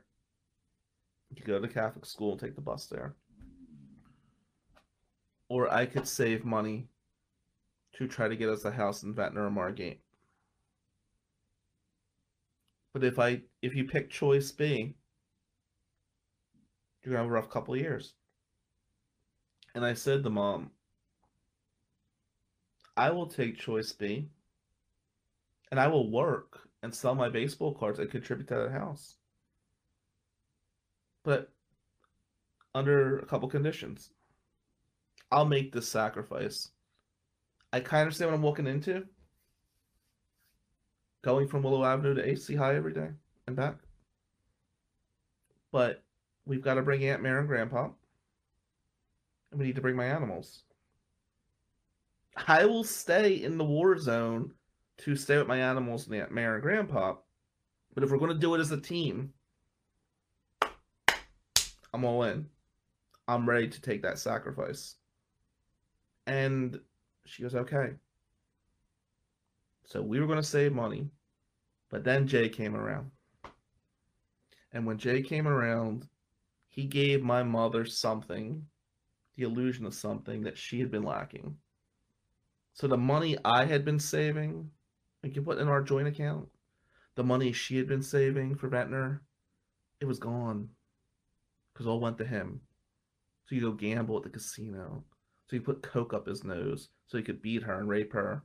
[1.46, 3.16] Go to Catholic school and take the bus there.
[5.50, 6.88] Or I could save money
[7.94, 10.02] to try to get us a house in Ventnor or Margate.
[12.94, 14.96] But if I if you pick choice B,
[17.04, 18.14] you're gonna have a rough couple years.
[19.74, 20.70] And I said to mom,
[22.96, 24.30] I will take choice B
[25.74, 29.16] and I will work and sell my baseball cards and contribute to that house.
[31.24, 31.50] But
[32.76, 34.12] under a couple conditions.
[35.32, 36.70] I'll make this sacrifice.
[37.72, 39.06] I kind of understand what I'm walking into.
[41.24, 43.10] Going from Willow Avenue to AC High every day
[43.48, 43.78] and back.
[45.72, 46.04] But
[46.46, 47.90] we've got to bring Aunt Mary and Grandpa.
[49.50, 50.62] And we need to bring my animals.
[52.48, 54.54] I will stay in the war zone
[55.00, 57.16] to stay with my animals and Aunt Mary and Grandpa.
[57.94, 59.34] But if we're going to do it as a team,
[61.94, 62.48] I'm all in.
[63.28, 64.96] I'm ready to take that sacrifice.
[66.28, 66.80] And
[67.26, 67.92] she goes, okay.
[69.86, 71.10] So we were going to save money,
[71.90, 73.12] but then Jay came around.
[74.72, 76.08] And when Jay came around,
[76.68, 78.66] he gave my mother something,
[79.36, 81.56] the illusion of something that she had been lacking.
[82.74, 84.72] So the money I had been saving,
[85.24, 86.50] like you put in our joint account,
[87.16, 89.22] the money she had been saving for Ventnor,
[90.02, 90.70] it was gone.
[91.74, 92.60] Because all went to him.
[93.46, 95.04] So you go gamble at the casino.
[95.48, 98.44] So he put coke up his nose so he could beat her and rape her.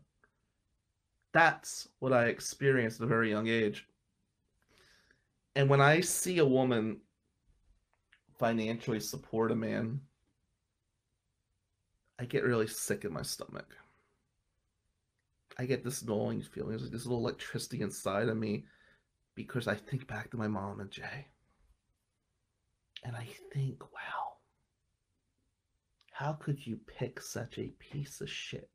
[1.33, 3.87] That's what I experienced at a very young age.
[5.57, 7.01] And when I see a woman
[8.39, 10.01] financially support a man,
[12.19, 13.77] I get really sick in my stomach.
[15.59, 18.65] I get this gnawing feeling, there's like this little electricity inside of me
[19.35, 21.27] because I think back to my mom and Jay.
[23.05, 24.37] And I think, wow,
[26.13, 28.71] how could you pick such a piece of shit?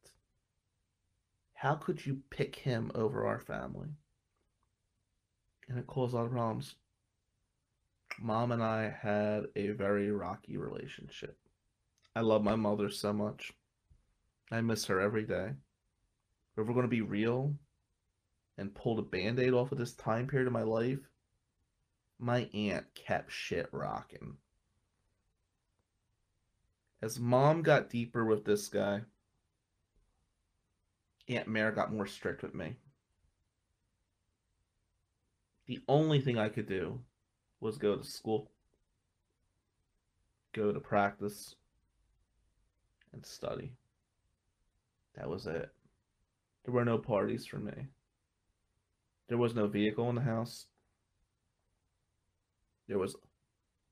[1.54, 3.89] How could you pick him over our family?
[5.69, 6.76] And it caused a lot of problems.
[8.19, 11.38] Mom and I had a very rocky relationship.
[12.15, 13.54] I love my mother so much.
[14.52, 15.52] I miss her every day.
[16.55, 17.55] If we're going to be real
[18.57, 20.99] and pull the band aid off of this time period of my life,
[22.19, 24.37] my aunt kept shit rocking.
[27.01, 29.01] As mom got deeper with this guy,
[31.27, 32.75] Aunt Mare got more strict with me.
[35.65, 36.99] The only thing I could do
[37.59, 38.51] was go to school,
[40.53, 41.55] go to practice,
[43.11, 43.73] and study.
[45.15, 45.71] That was it.
[46.65, 47.88] There were no parties for me.
[49.28, 50.65] There was no vehicle in the house.
[52.88, 53.15] There was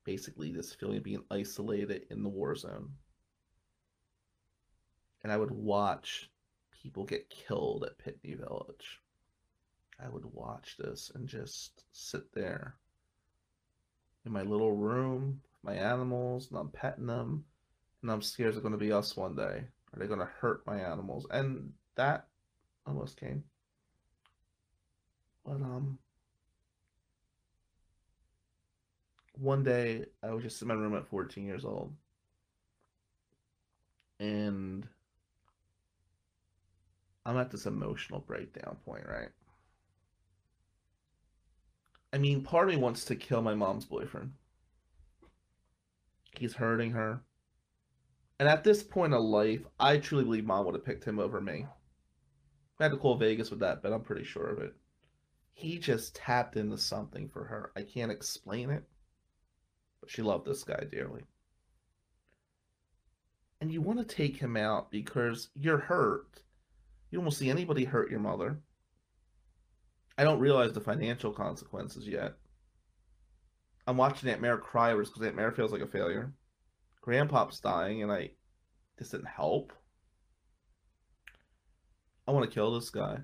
[0.04, 2.90] basically this feeling of being isolated in the war zone.
[5.22, 6.30] And I would watch
[6.82, 9.00] people get killed at Pitney Village.
[10.04, 12.76] I would watch this and just sit there
[14.26, 17.44] in my little room, my animals, and I'm petting them,
[18.02, 19.64] and I'm scared it's going to be us one day.
[19.92, 21.26] Are they going to hurt my animals?
[21.30, 22.26] And that
[22.86, 23.44] almost came.
[25.44, 25.98] But um,
[29.34, 31.92] one day I was just in my room at 14 years old,
[34.20, 34.86] and
[37.24, 39.30] I'm at this emotional breakdown point, right?
[42.12, 44.32] I mean, part of me wants to kill my mom's boyfriend.
[46.36, 47.20] He's hurting her.
[48.38, 51.40] And at this point of life, I truly believe mom would have picked him over
[51.40, 51.66] me.
[52.82, 54.74] I had to call Vegas with that, but I'm pretty sure of it.
[55.52, 57.72] He just tapped into something for her.
[57.76, 58.84] I can't explain it,
[60.00, 61.22] but she loved this guy dearly.
[63.60, 66.42] And you want to take him out because you're hurt.
[67.10, 68.58] You don't see anybody hurt your mother.
[70.18, 72.34] I don't realize the financial consequences yet.
[73.86, 76.32] I'm watching Aunt Mare cry because Aunt Mare feels like a failure.
[77.00, 78.30] Grandpop's dying, and I
[78.96, 79.72] this didn't help.
[82.26, 83.18] I want to kill this guy,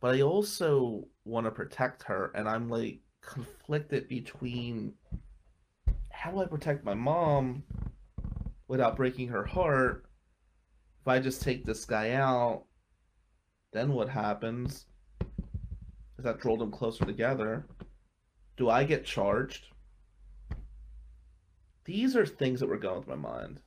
[0.00, 4.94] but I also want to protect her, and I'm like conflicted between
[6.10, 7.64] how do I protect my mom
[8.68, 10.06] without breaking her heart.
[11.00, 12.64] If I just take this guy out,
[13.72, 14.86] then what happens?
[16.18, 17.66] Is that draw them closer together?
[18.56, 19.66] Do I get charged?
[21.84, 23.60] These are things that were going through my mind.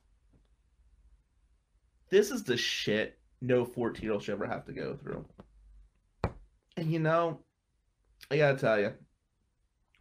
[2.09, 5.25] This is the shit no 14 year old should ever have to go through.
[6.77, 7.39] And you know,
[8.31, 8.93] I gotta tell you,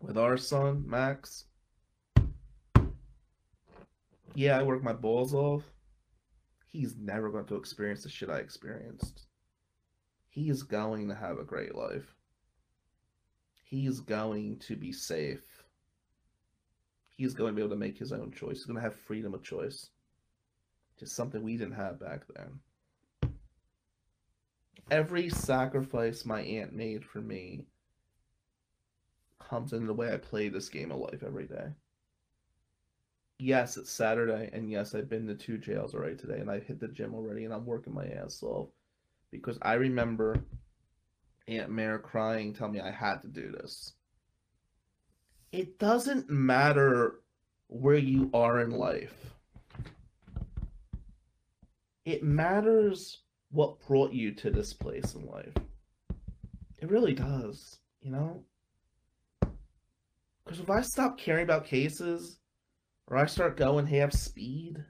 [0.00, 1.44] with our son, Max,
[4.34, 5.64] yeah, I work my balls off.
[6.66, 9.26] He's never going to experience the shit I experienced.
[10.28, 12.14] He's going to have a great life
[13.68, 15.62] he's going to be safe.
[17.16, 18.58] He's going to be able to make his own choice.
[18.58, 19.90] He's going to have freedom of choice.
[20.98, 22.60] Just something we didn't have back then.
[24.90, 27.66] Every sacrifice my aunt made for me
[29.38, 31.68] comes into the way I play this game of life every day.
[33.38, 36.80] Yes, it's Saturday, and yes, I've been to two jails already today, and I've hit
[36.80, 38.68] the gym already, and I'm working my ass off
[39.30, 40.36] because I remember
[41.46, 43.94] Aunt Mare crying, telling me I had to do this.
[45.52, 47.20] It doesn't matter
[47.68, 49.34] where you are in life.
[52.04, 55.54] It matters what brought you to this place in life.
[56.78, 58.44] It really does, you know?
[60.44, 62.38] Because if I stop caring about cases,
[63.06, 64.84] or I start going half speed,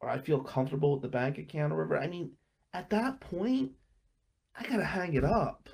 [0.00, 1.98] or I feel comfortable with the bank account or whatever.
[1.98, 2.32] I mean,
[2.72, 3.72] at that point,
[4.58, 5.68] I gotta hang it up.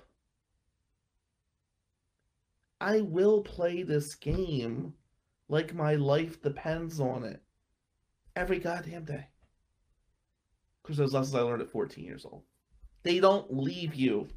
[2.80, 4.94] I will play this game
[5.48, 7.42] like my life depends on it
[8.34, 9.28] every goddamn day.
[10.82, 12.42] Because those lessons I learned at 14 years old.
[13.02, 14.28] They don't leave you.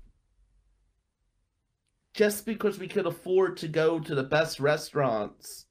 [2.14, 5.66] Just because we could afford to go to the best restaurants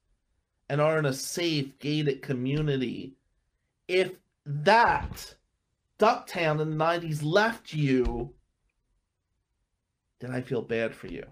[0.69, 3.15] and are in a safe, gated community,
[3.87, 4.11] if
[4.45, 5.35] that
[5.97, 8.33] Ducktown in the 90s left you,
[10.19, 11.23] then I feel bad for you.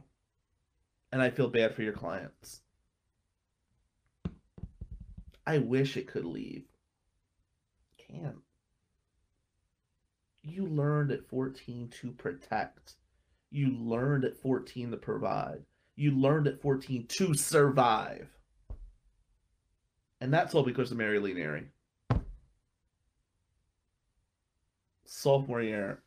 [1.12, 2.62] And I feel bad for your clients.
[5.46, 6.64] I wish it could leave.
[7.98, 8.43] Can't.
[10.44, 12.96] You learned at 14 to protect.
[13.50, 15.64] You learned at 14 to provide.
[15.96, 18.28] You learned at 14 to survive.
[20.20, 21.66] And that's all because of Mary Lee Neri.
[25.06, 26.02] Sophomore year,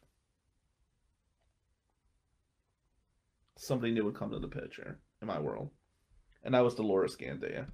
[3.56, 5.70] somebody new would come to the picture in my world.
[6.42, 7.66] And that was Dolores Gandia.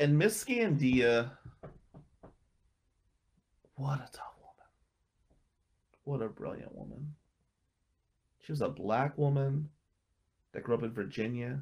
[0.00, 1.30] And Miss Gandia,
[3.74, 4.31] what a woman.
[6.04, 7.14] What a brilliant woman.
[8.40, 9.68] She was a black woman
[10.52, 11.60] that grew up in Virginia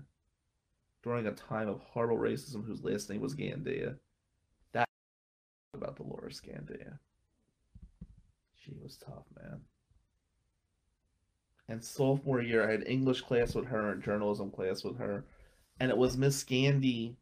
[1.02, 3.96] during a time of horrible racism whose last name was Gandia.
[4.72, 4.88] That
[5.74, 6.98] about Dolores Gandia.
[8.54, 9.60] She was tough, man.
[11.68, 15.24] And sophomore year, I had English class with her and journalism class with her.
[15.78, 17.16] And it was Miss Gandy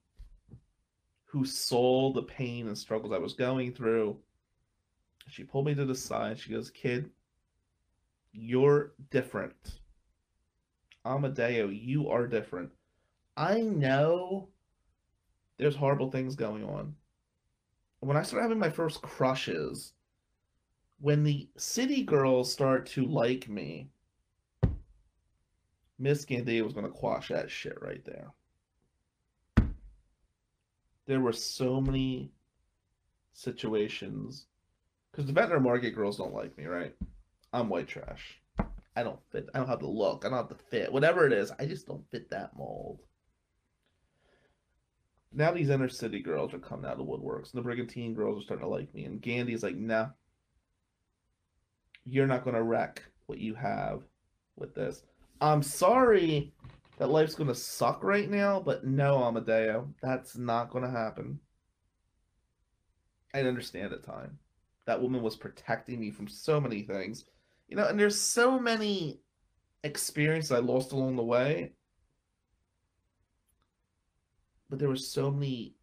[1.27, 4.17] who saw the pain and struggles I was going through.
[5.29, 6.39] She pulled me to the side.
[6.39, 7.11] She goes, Kid,
[8.33, 9.81] you're different.
[11.05, 12.71] Amadeo, you are different.
[13.37, 14.49] I know
[15.57, 16.95] there's horrible things going on.
[18.01, 19.93] When I started having my first crushes,
[21.01, 23.89] when the city girls start to like me,
[25.99, 28.33] Miss Gandia was going to quash that shit right there.
[31.07, 32.31] There were so many
[33.33, 34.48] situations
[35.19, 36.95] because the Ventnor Margate girls don't like me, right?
[37.53, 38.41] I'm white trash.
[38.95, 39.49] I don't fit.
[39.53, 40.25] I don't have the look.
[40.25, 40.93] I don't have the fit.
[40.93, 43.01] Whatever it is, I just don't fit that mold.
[45.33, 48.39] Now these inner city girls are coming out of the woodworks, and the Brigantine girls
[48.39, 49.07] are starting to like me.
[49.07, 50.11] And Gandy's like, "Nah,
[52.05, 54.05] you're not gonna wreck what you have
[54.55, 55.03] with this."
[55.41, 56.55] I'm sorry
[56.99, 61.41] that life's gonna suck right now, but no, Amadeo, that's not gonna happen.
[63.35, 64.39] I understand at time.
[64.89, 67.27] That woman was protecting me from so many things.
[67.69, 69.21] You know, and there's so many
[69.85, 71.73] experiences I lost along the way.
[74.71, 75.75] But there were so many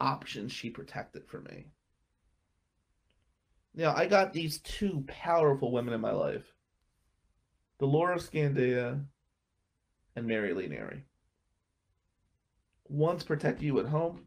[0.00, 1.66] options she protected for me.
[3.76, 6.52] Now, I got these two powerful women in my life.
[7.78, 9.04] Dolores Gandia
[10.16, 11.04] and Mary Lee Neri.
[12.88, 14.26] One's protecting you at home,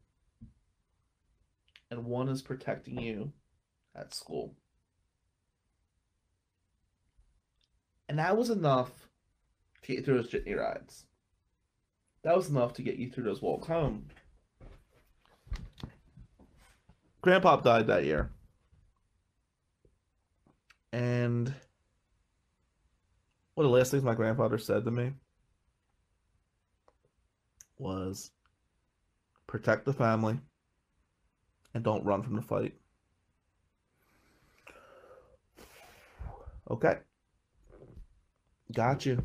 [1.90, 3.32] and one is protecting you
[3.96, 4.56] at school.
[8.10, 8.92] And that was enough
[9.82, 11.06] to get you through those jitney rides.
[12.24, 14.08] That was enough to get you through those walks home.
[17.22, 18.30] Grandpa died that year.
[20.94, 21.54] And
[23.56, 25.12] one of the last things my grandfather said to me
[27.78, 28.32] was
[29.46, 30.40] protect the family
[31.78, 32.74] and don't run from the fight.
[36.72, 36.96] Okay.
[38.74, 39.24] Got you.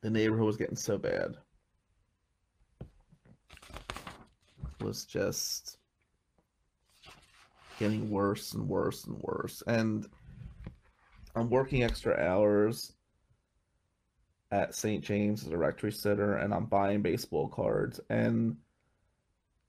[0.00, 1.36] The neighborhood was getting so bad.
[4.80, 5.76] It was just
[7.78, 9.62] getting worse and worse and worse.
[9.66, 10.06] And
[11.36, 12.94] I'm working extra hours
[14.50, 15.04] at St.
[15.04, 18.00] James as a rectory sitter, and I'm buying baseball cards.
[18.08, 18.56] And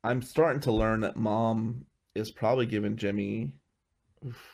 [0.03, 1.85] I'm starting to learn that mom
[2.15, 3.51] is probably giving Jimmy.
[4.25, 4.49] Oof.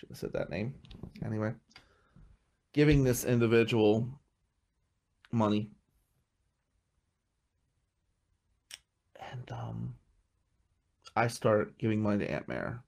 [0.00, 0.76] Should have said that name.
[1.22, 1.52] Anyway,
[2.72, 4.08] giving this individual
[5.30, 5.68] money.
[9.30, 9.94] And um,
[11.14, 12.82] I start giving money to Aunt Mare.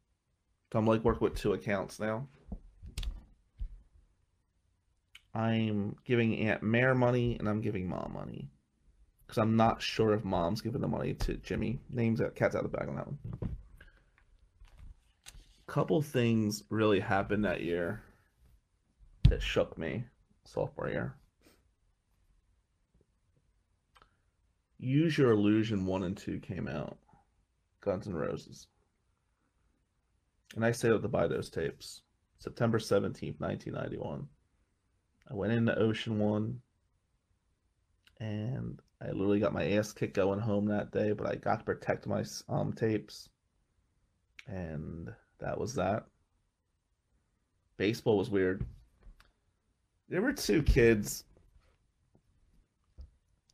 [0.73, 2.27] So I'm like working with two accounts now.
[5.35, 8.49] I'm giving Aunt Mare money and I'm giving mom money.
[9.33, 11.81] Because I'm not sure if mom's giving the money to Jimmy.
[11.89, 13.19] Names out cat's out of the bag on that one.
[15.67, 18.03] Couple things really happened that year
[19.31, 20.05] that shook me
[20.45, 21.15] sophomore year.
[24.79, 26.99] Use Your Illusion 1 and 2 came out.
[27.81, 28.67] Guns N' Roses.
[30.57, 32.03] And I stayed up to buy those tapes.
[32.39, 34.29] September 17th, 1991.
[35.31, 36.61] I went into Ocean One
[38.21, 41.65] and I literally got my ass kicked going home that day, but I got to
[41.65, 43.29] protect my um, tapes.
[44.47, 46.05] And that was that.
[47.77, 48.65] Baseball was weird.
[50.09, 51.25] There were two kids,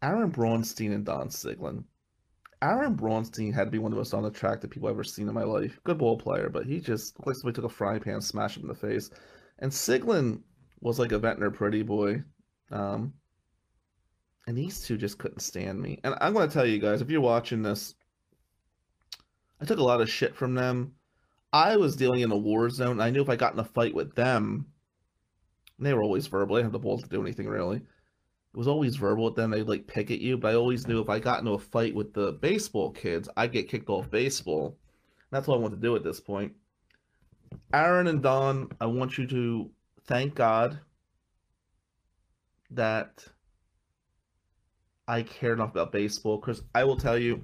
[0.03, 1.85] Aaron Braunstein and Don Siglin.
[2.61, 5.35] Aaron Braunstein had to be one of the most unattractive people I've ever seen in
[5.35, 5.79] my life.
[5.85, 8.69] Good ball player, but he just like somebody took a frying pan, smashed him in
[8.69, 9.11] the face.
[9.61, 10.41] And Siglin
[10.81, 12.23] was like a Ventnor pretty boy.
[12.71, 13.15] Um,
[14.49, 16.01] and these two just couldn't stand me.
[16.05, 17.95] And I'm going to tell you guys, if you're watching this,
[19.61, 20.95] I took a lot of shit from them.
[21.53, 22.99] I was dealing in a war zone.
[22.99, 24.65] I knew if I got in a fight with them,
[25.79, 26.57] they were always verbal.
[26.57, 27.77] They didn't have the balls to do anything really.
[27.77, 29.51] It was always verbal with them.
[29.51, 31.95] They'd like pick at you, but I always knew if I got into a fight
[31.95, 34.69] with the baseball kids, I'd get kicked off baseball.
[34.69, 36.55] And that's what I want to do at this point.
[37.75, 39.71] Aaron and Don, I want you to
[40.07, 40.81] thank God
[42.71, 43.27] that
[45.09, 47.43] I care enough about baseball because I will tell you,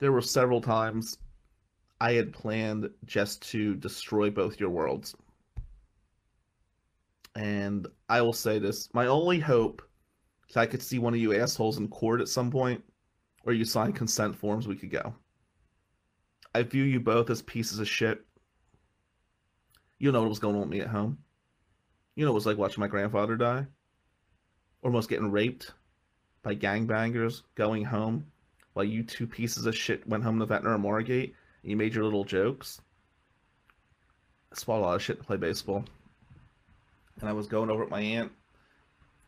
[0.00, 1.18] there were several times
[2.00, 5.14] I had planned just to destroy both your worlds.
[7.36, 9.82] And I will say this my only hope
[10.48, 12.82] is I could see one of you assholes in court at some point,
[13.44, 15.14] or you sign consent forms, we could go.
[16.54, 18.24] I view you both as pieces of shit.
[19.98, 21.18] You know what was going on with me at home.
[22.16, 23.66] You know what it was like watching my grandfather die,
[24.82, 25.72] or almost getting raped
[26.46, 28.24] by gangbangers, going home
[28.74, 31.92] while you two pieces of shit went home to Ventnor and Margate and you made
[31.92, 32.80] your little jokes.
[34.52, 35.84] I swallowed a lot of shit to play baseball.
[37.18, 38.30] And I was going over at my aunt.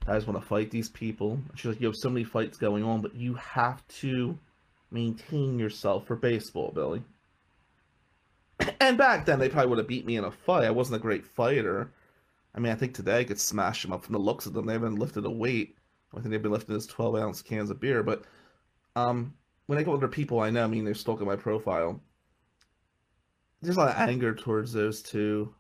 [0.07, 1.41] I just want to fight these people.
[1.57, 4.39] She's like, you have so many fights going on, but you have to
[4.93, 7.03] maintain yourself for baseball, Billy.
[8.81, 10.65] And back then, they probably would have beat me in a fight.
[10.65, 11.91] I wasn't a great fighter.
[12.55, 14.67] I mean, I think today I could smash them up from the looks of them.
[14.67, 15.78] They haven't lifted a weight.
[16.15, 18.03] I think they've been lifting this 12 ounce cans of beer.
[18.03, 18.25] But
[18.97, 19.35] um,
[19.67, 22.01] when I go to people I know, I mean, they're stalking my profile.
[23.61, 25.55] There's a lot of anger towards those two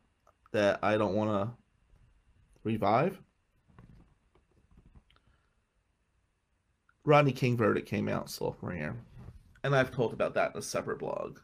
[0.53, 1.55] that I don't want to
[2.65, 3.19] revive.
[7.05, 8.97] Rodney King verdict came out sophomore year,
[9.65, 11.39] and I've talked about that in a separate blog.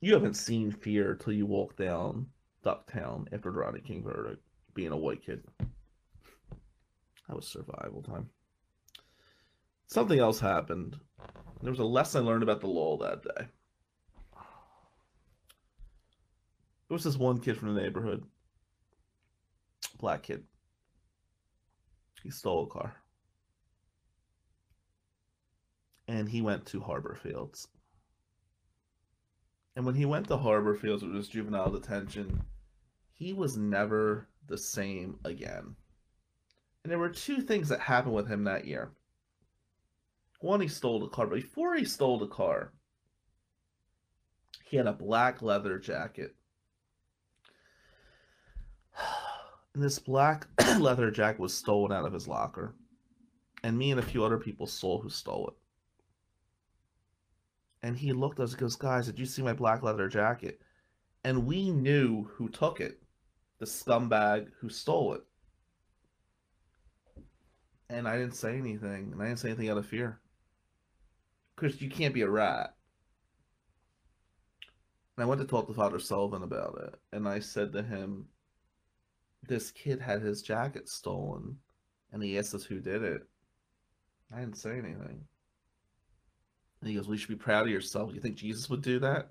[0.00, 2.26] You haven't seen fear till you walk down
[2.64, 4.42] Ducktown after the Rodney King verdict,
[4.74, 5.42] being a white kid.
[7.28, 8.30] That was survival time.
[9.86, 10.98] Something else happened.
[11.62, 13.46] There was a lesson I learned about the law that day.
[16.88, 18.24] There was this one kid from the neighborhood,
[19.98, 20.44] black kid.
[22.22, 22.96] He stole a car.
[26.06, 27.66] And he went to Harborfields.
[29.76, 32.42] And when he went to Harborfields with his juvenile detention,
[33.12, 35.76] he was never the same again.
[36.84, 38.92] And there were two things that happened with him that year.
[40.40, 42.72] One, he stole the car, before he stole the car,
[44.64, 46.36] he had a black leather jacket.
[49.74, 50.46] And this black
[50.78, 52.74] leather jacket was stolen out of his locker.
[53.62, 55.54] And me and a few other people saw who stole it.
[57.82, 60.60] And he looked at us and goes, Guys, did you see my black leather jacket?
[61.24, 63.00] And we knew who took it
[63.58, 65.22] the scumbag who stole it.
[67.94, 69.12] And I didn't say anything.
[69.12, 70.18] And I didn't say anything out of fear.
[71.54, 72.74] Because you can't be a rat.
[75.16, 76.94] And I went to talk to Father Sullivan about it.
[77.12, 78.26] And I said to him,
[79.44, 81.56] This kid had his jacket stolen.
[82.12, 83.22] And he asked us who did it.
[84.34, 85.24] I didn't say anything.
[86.80, 88.12] And he goes, We should be proud of yourself.
[88.12, 89.30] You think Jesus would do that?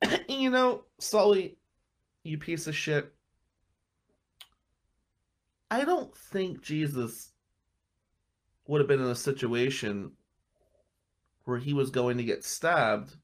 [0.28, 1.56] you know, Sully,
[2.22, 3.12] you piece of shit.
[5.70, 7.32] I don't think Jesus
[8.66, 10.12] would have been in a situation
[11.44, 13.16] where he was going to get stabbed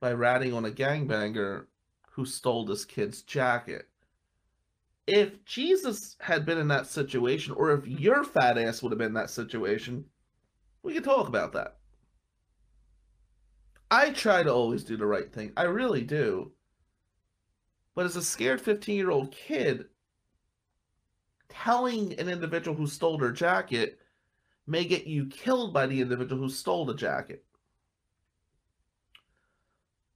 [0.00, 1.66] by ratting on a gangbanger
[2.12, 3.88] who stole this kid's jacket.
[5.06, 9.08] If Jesus had been in that situation, or if your fat ass would have been
[9.08, 10.04] in that situation,
[10.82, 11.76] we could talk about that.
[13.90, 15.52] I try to always do the right thing.
[15.56, 16.52] I really do.
[17.94, 19.86] But as a scared 15 year old kid,
[21.50, 23.98] telling an individual who stole their jacket
[24.66, 27.44] may get you killed by the individual who stole the jacket.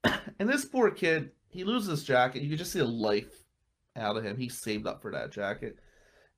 [0.38, 2.42] and this poor kid, he loses his jacket.
[2.42, 3.44] You can just see the life
[3.96, 4.36] out of him.
[4.36, 5.78] He saved up for that jacket.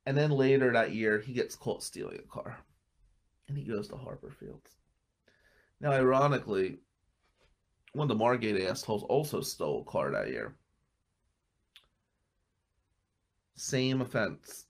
[0.05, 2.57] And then later that year, he gets caught stealing a car.
[3.47, 4.75] and he goes to Harborfields.
[5.79, 6.77] Now, ironically,
[7.93, 10.55] one of the Margate assholes also stole a car that year.
[13.55, 14.66] Same offense.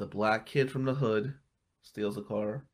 [0.00, 1.34] The black kid from the hood
[1.82, 2.64] steals a car,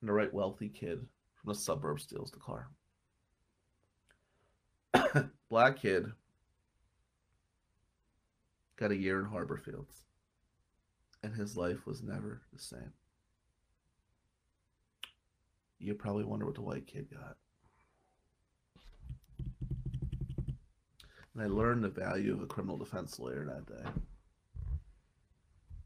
[0.00, 1.04] and the right wealthy kid
[1.34, 2.70] from the suburbs steals the car.
[5.48, 6.12] black kid
[8.76, 10.04] got a year in Harborfields,
[11.24, 12.92] and his life was never the same.
[15.80, 17.36] You probably wonder what the white kid got.
[21.34, 23.90] And I learned the value of a criminal defense lawyer that day.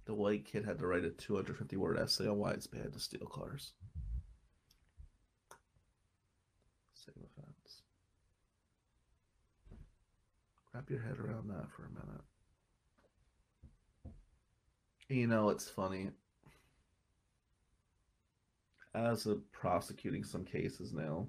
[0.09, 2.99] The white kid had to write a 250 word essay on why it's bad to
[2.99, 3.75] steal cars.
[6.95, 7.83] Same offense.
[10.73, 12.23] Wrap your head around that for a minute.
[15.11, 16.09] You know, it's funny.
[18.95, 21.29] As a prosecuting some cases now,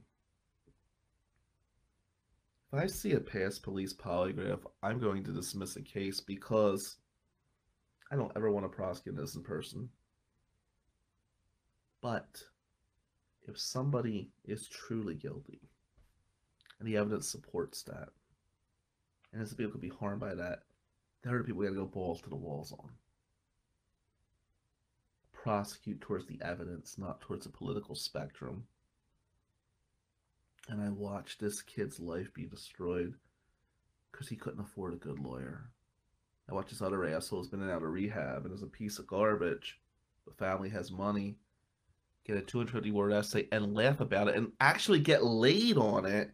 [2.72, 6.96] if I see a past police polygraph, I'm going to dismiss a case because
[8.12, 9.90] I don't ever want to prosecute an innocent person.
[12.02, 12.44] But
[13.48, 15.62] if somebody is truly guilty
[16.80, 18.10] and the evidence supports that,
[19.32, 20.64] and innocent people could be harmed by that,
[21.22, 22.90] there are people we gotta go balls to the walls on.
[25.34, 28.64] Prosecute towards the evidence, not towards a political spectrum
[30.70, 33.16] and I watched this kid's life be destroyed
[34.12, 35.72] because he couldn't afford a good lawyer.
[36.50, 38.98] I watched this other asshole who's been in out of rehab and is a piece
[38.98, 39.80] of garbage.
[40.26, 41.38] The family has money.
[42.26, 46.32] Get a 250 word essay and laugh about it and actually get laid on it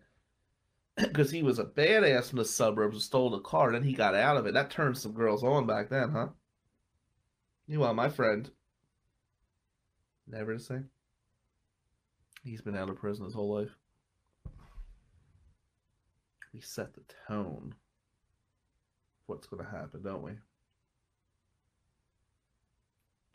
[0.98, 3.72] because he was a badass from the suburbs and stole the car.
[3.72, 4.54] Then he got out of it.
[4.54, 6.28] That turned some girls on back then, huh?
[7.68, 8.50] Meanwhile, my friend,
[10.28, 10.90] never the same.
[12.44, 13.76] He's been out of prison his whole life
[16.56, 17.76] we set the tone
[19.28, 20.32] what's going to happen, don't we?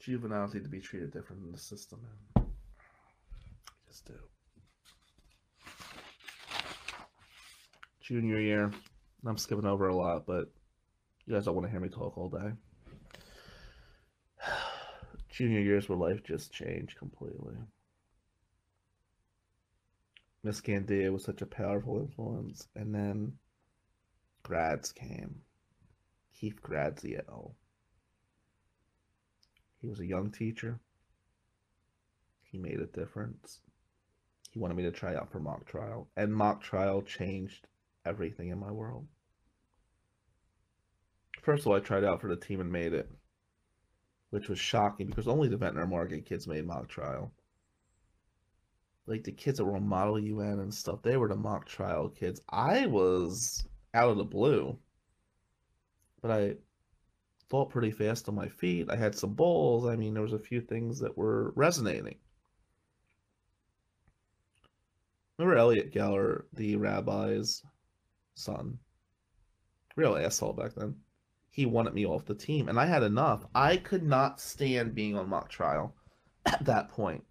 [0.01, 2.01] Juveniles need to be treated different in the system,
[2.35, 2.47] man.
[3.89, 4.15] Just do.
[8.01, 8.71] Junior year,
[9.27, 10.51] I'm skipping over a lot, but
[11.27, 12.53] you guys don't want to hear me talk all day.
[15.29, 17.57] Junior years where life just changed completely.
[20.43, 22.67] Miss Gandia was such a powerful influence.
[22.75, 23.35] And then
[24.43, 25.43] grads came.
[26.41, 27.55] Keith Graziel.
[29.81, 30.79] He was a young teacher.
[32.43, 33.61] He made a difference.
[34.51, 36.09] He wanted me to try out for mock trial.
[36.17, 37.67] And mock trial changed
[38.05, 39.07] everything in my world.
[41.43, 43.11] First of all, I tried out for the team and made it,
[44.31, 47.33] which was shocking because only the Ventnor Margate kids made mock trial
[49.11, 52.09] like the kids that were on Model UN and stuff, they were the mock trial
[52.09, 52.41] kids.
[52.49, 54.79] I was out of the blue,
[56.23, 56.55] but I
[57.49, 58.91] thought pretty fast on my feet.
[58.91, 59.87] I had some balls.
[59.87, 62.17] I mean, there was a few things that were resonating.
[65.39, 67.63] Remember Elliot Geller, the rabbi's
[68.35, 68.79] son?
[69.97, 70.97] Real asshole back then.
[71.51, 73.45] He wanted me off the team, and I had enough.
[73.55, 75.97] I could not stand being on mock trial
[76.47, 77.25] at that point.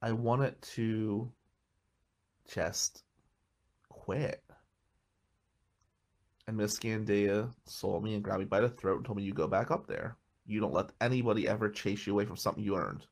[0.00, 1.32] I wanted to
[2.48, 3.02] just
[3.88, 4.42] quit.
[6.46, 9.34] And Miss Gandia saw me and grabbed me by the throat and told me, You
[9.34, 10.16] go back up there.
[10.46, 13.04] You don't let anybody ever chase you away from something you earned.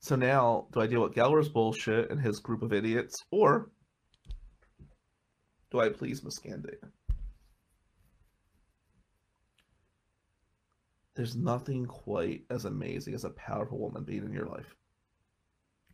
[0.00, 3.70] So now, do I deal with Geller's bullshit and his group of idiots, or
[5.70, 6.90] do I please Miss Gandia?
[11.16, 14.76] there's nothing quite as amazing as a powerful woman being in your life.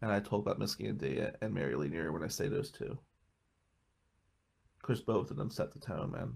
[0.02, 2.98] And I talk about Miss Gandia and Mary Lee Neri when I say those two.
[4.82, 6.34] Because both of them set the tone, man.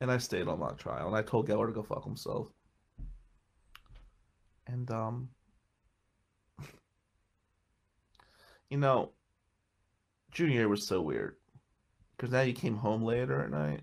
[0.00, 2.48] And I stayed on that trial, and I told Geller to go fuck himself.
[4.66, 5.28] And, um,
[8.70, 9.12] you know,
[10.30, 11.36] junior was so weird.
[12.16, 13.82] Because now you came home later at night.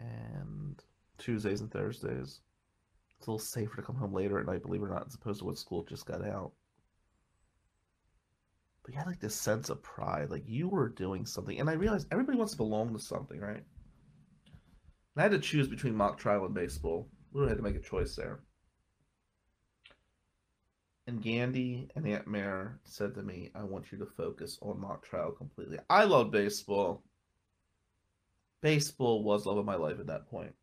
[0.00, 0.82] And
[1.18, 2.40] Tuesdays and Thursdays.
[3.18, 5.14] It's a little safer to come home later at night, believe it or not, as
[5.14, 6.52] opposed to when school just got out.
[8.84, 11.60] But you had like this sense of pride, like you were doing something.
[11.60, 13.56] And I realized everybody wants to belong to something, right?
[13.56, 17.08] And I had to choose between mock trial and baseball.
[17.32, 18.40] We had to make a choice there.
[21.06, 25.04] And Gandhi and Aunt Mare said to me, I want you to focus on mock
[25.04, 25.78] trial completely.
[25.90, 27.02] I love baseball.
[28.62, 30.54] Baseball was love of my life at that point.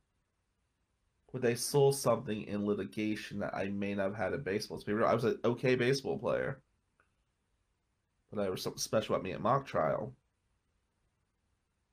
[1.31, 4.79] where they saw something in litigation that I may not have had in baseball.
[4.79, 6.61] To be real, I was an okay baseball player,
[8.31, 10.13] but there was something special about me at mock trial.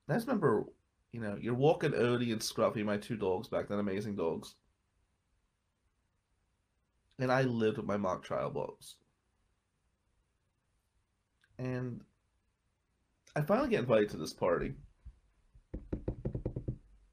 [0.07, 0.65] And I just remember,
[1.11, 4.55] you know, you're walking Odie and Scruffy, my two dogs back then, amazing dogs.
[7.19, 8.95] And I lived with my mock trial books.
[11.57, 12.01] And
[13.35, 14.73] I finally get invited to this party.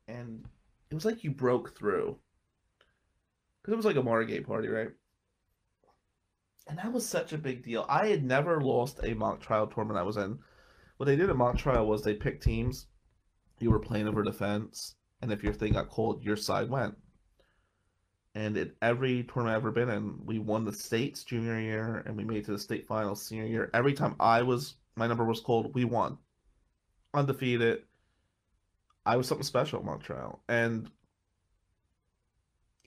[0.06, 0.44] And
[0.90, 2.18] it was like you broke through.
[3.62, 4.90] Because it was like a Margate party, right?
[6.66, 7.84] And that was such a big deal.
[7.88, 10.38] I had never lost a mock trial tournament I was in.
[10.96, 12.86] What they did at mock trial was they picked teams.
[13.58, 16.96] You were playing over defense, and if your thing got called, your side went.
[18.34, 22.16] And in every tournament I've ever been in, we won the states junior year, and
[22.16, 23.70] we made to the state finals senior year.
[23.74, 26.18] Every time I was my number was called, we won,
[27.12, 27.82] undefeated.
[29.06, 30.90] I was something special at mock trial, and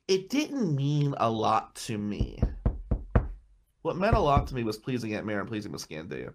[0.07, 2.41] it didn't mean a lot to me.
[3.81, 6.33] What meant a lot to me was pleasing Aunt Mary and pleasing Miss Gandia.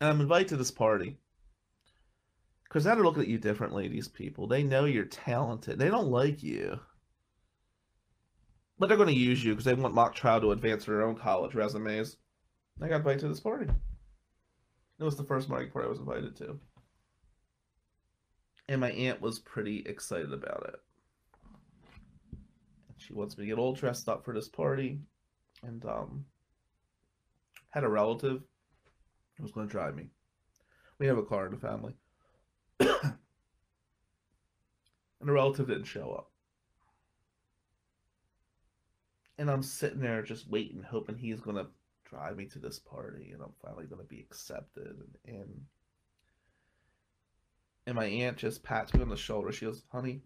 [0.00, 1.18] And I'm invited to this party.
[2.64, 4.46] Because now they're looking at you differently, these people.
[4.46, 5.78] They know you're talented.
[5.78, 6.78] They don't like you.
[8.78, 11.16] But they're going to use you because they want mock trial to advance their own
[11.16, 12.16] college resumes.
[12.80, 13.66] I got invited to this party.
[14.98, 16.58] It was the first mock party I was invited to.
[18.68, 20.80] And my aunt was pretty excited about it.
[23.10, 25.00] She wants me to get all dressed up for this party.
[25.64, 26.26] And um
[27.70, 28.42] had a relative
[29.36, 30.10] who was going to drive me.
[30.98, 31.94] We have a car in the family.
[32.80, 32.90] and
[35.20, 36.30] the relative didn't show up.
[39.38, 41.66] And I'm sitting there just waiting, hoping he's going to
[42.04, 44.98] drive me to this party and I'm finally going to be accepted.
[45.24, 45.60] And, and,
[47.86, 49.50] and my aunt just pats me on the shoulder.
[49.50, 50.22] She goes, Honey,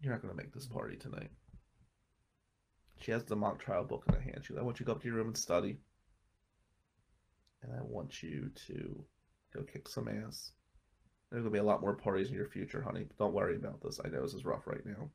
[0.00, 1.30] you're not going to make this party tonight.
[3.00, 4.42] She has the mock trial book in her hand.
[4.42, 5.78] She goes, I want you to go up to your room and study.
[7.62, 9.04] And I want you to
[9.54, 10.52] go kick some ass.
[11.30, 13.04] There's gonna be a lot more parties in your future, honey.
[13.06, 14.00] But don't worry about this.
[14.04, 15.10] I know this is rough right now.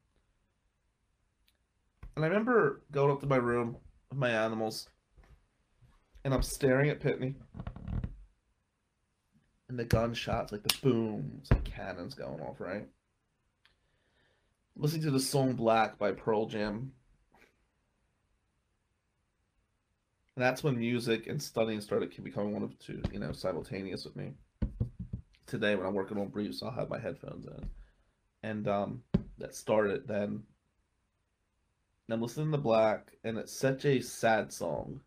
[2.16, 3.78] And I remember going up to my room
[4.10, 4.88] with my animals,
[6.24, 7.36] and I'm staring at Pitney.
[9.68, 12.88] And the gunshots, like the booms, like cannons going off, right?
[14.78, 16.92] Listening to the song Black by Pearl Jam.
[20.36, 24.18] And that's when music and studying started becoming one of two, you know, simultaneous with
[24.18, 24.34] me
[25.48, 27.70] today when I'm working on briefs, I'll have my headphones in.
[28.44, 29.04] And um,
[29.38, 30.44] that started then.
[32.08, 35.00] And I'm listening to Black, and it's such a sad song.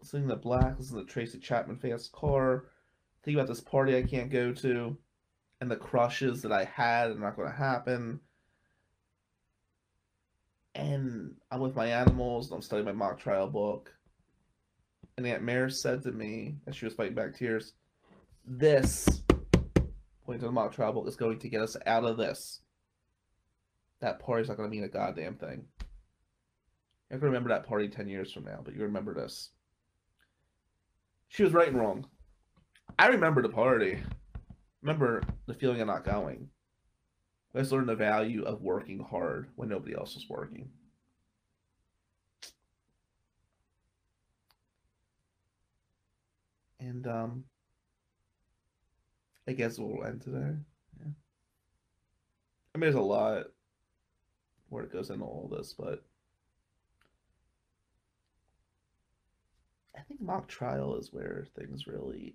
[0.00, 2.66] Listening to Black, listening to Tracy Chapman Fast Car,
[3.22, 4.96] think about this party I can't go to,
[5.64, 8.20] and the crushes that I had are not going to happen.
[10.74, 13.90] And I'm with my animals, I'm studying my mock trial book.
[15.16, 17.72] And Aunt Mare said to me, as she was fighting back tears,
[18.46, 19.22] this
[20.26, 22.60] point to the mock trial book is going to get us out of this.
[24.00, 25.64] That party's not going to mean a goddamn thing.
[27.10, 29.48] You can remember that party 10 years from now, but you remember this.
[31.28, 32.06] She was right and wrong.
[32.98, 34.02] I remember the party.
[34.84, 36.50] Remember the feeling of not going.
[37.54, 40.68] Let's learn the value of working hard when nobody else is working.
[46.78, 47.44] And um
[49.48, 50.54] I guess we'll end today.
[51.00, 51.12] Yeah.
[52.74, 53.46] I mean, there's a lot
[54.68, 56.04] where it goes into all this, but
[59.96, 62.34] I think mock trial is where things really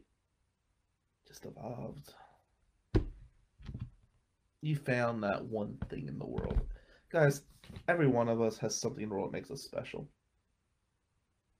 [1.27, 2.11] just evolved.
[4.61, 6.59] You found that one thing in the world.
[7.11, 7.43] Guys,
[7.87, 10.07] every one of us has something in the world that makes us special.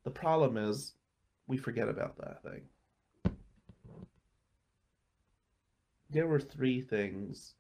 [0.04, 0.94] The problem is
[1.48, 2.62] we forget about that thing.
[6.10, 7.54] there were three things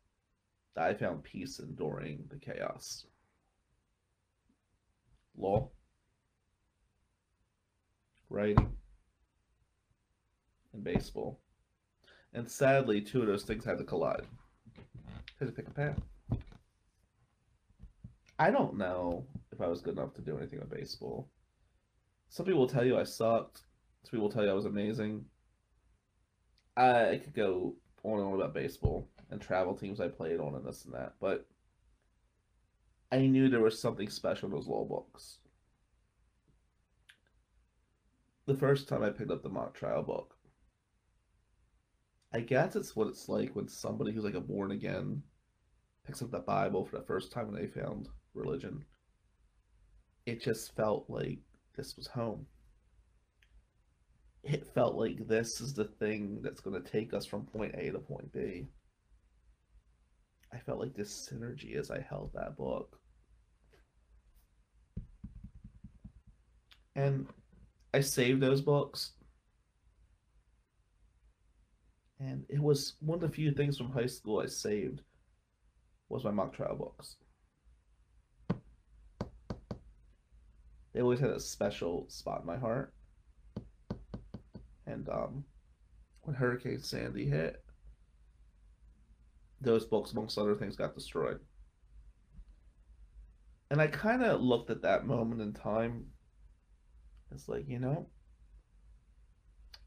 [0.75, 3.05] that I found peace in during the chaos
[5.37, 5.69] law,
[8.29, 8.73] writing,
[10.73, 11.39] and baseball.
[12.33, 14.25] And sadly, two of those things had to collide.
[15.37, 15.95] To pick a pair?
[18.37, 21.29] I don't know if I was good enough to do anything with baseball.
[22.29, 23.59] Some people will tell you I sucked.
[24.03, 25.25] Some people will tell you I was amazing.
[26.75, 30.65] I could go on and on about baseball and travel teams I played on and
[30.65, 31.45] this and that, but
[33.11, 35.39] I knew there was something special in those law books.
[38.45, 40.35] The first time I picked up the mock trial book,
[42.33, 45.23] I guess it's what it's like when somebody who's like a born again
[46.05, 48.85] picks up the Bible for the first time when they found religion.
[50.25, 51.39] It just felt like
[51.75, 52.45] this was home.
[54.43, 57.91] It felt like this is the thing that's going to take us from point A
[57.91, 58.67] to point B.
[60.53, 62.99] I felt like this synergy as I held that book.
[66.95, 67.27] And
[67.93, 69.11] I saved those books.
[72.19, 75.01] And it was one of the few things from high school I saved
[76.09, 77.15] was my mock trial books.
[80.93, 82.93] They always had a special spot in my heart.
[84.85, 85.45] And um,
[86.23, 87.63] when Hurricane Sandy hit,
[89.61, 91.39] those books, amongst other things, got destroyed.
[93.71, 96.07] And I kind of looked at that moment in time
[97.31, 98.07] it's like, you know,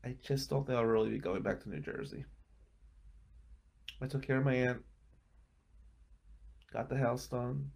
[0.04, 2.24] I just don't think I'll really be going back to New Jersey.
[4.00, 4.82] I took care of my aunt,
[6.72, 7.70] got the house done,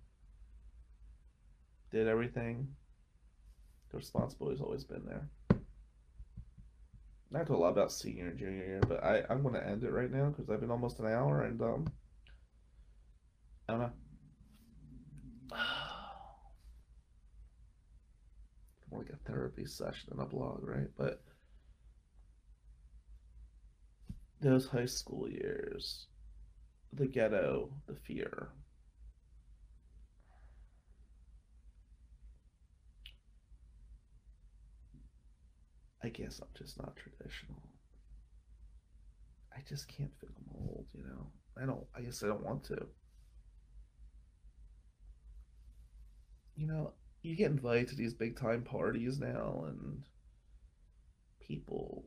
[1.93, 2.69] did everything.
[3.91, 5.29] The responsibility's always been there.
[7.33, 9.85] I talked a lot about senior and junior year, but I, I'm going to end
[9.85, 11.87] it right now because I've been almost an hour and um,
[13.69, 13.93] I don't know.
[18.91, 20.89] more like a therapy session than a blog, right?
[20.97, 21.23] But
[24.41, 26.07] those high school years,
[26.93, 28.49] the ghetto, the fear.
[36.03, 37.63] I guess I'm just not traditional.
[39.53, 41.27] I just can't fit the mold, you know.
[41.61, 41.85] I don't.
[41.97, 42.87] I guess I don't want to.
[46.55, 50.05] You know, you get invited to these big time parties now and
[51.41, 52.05] people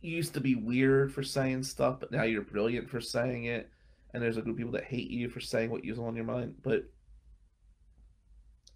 [0.00, 3.68] used to be weird for saying stuff but now you're brilliant for saying it
[4.12, 6.24] and there's a group of people that hate you for saying what you's on your
[6.24, 6.84] mind but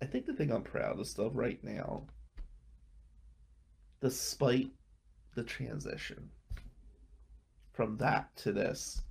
[0.03, 2.05] i think the thing i'm proudest of right now
[4.01, 4.71] despite
[5.35, 6.29] the transition
[7.73, 9.03] from that to this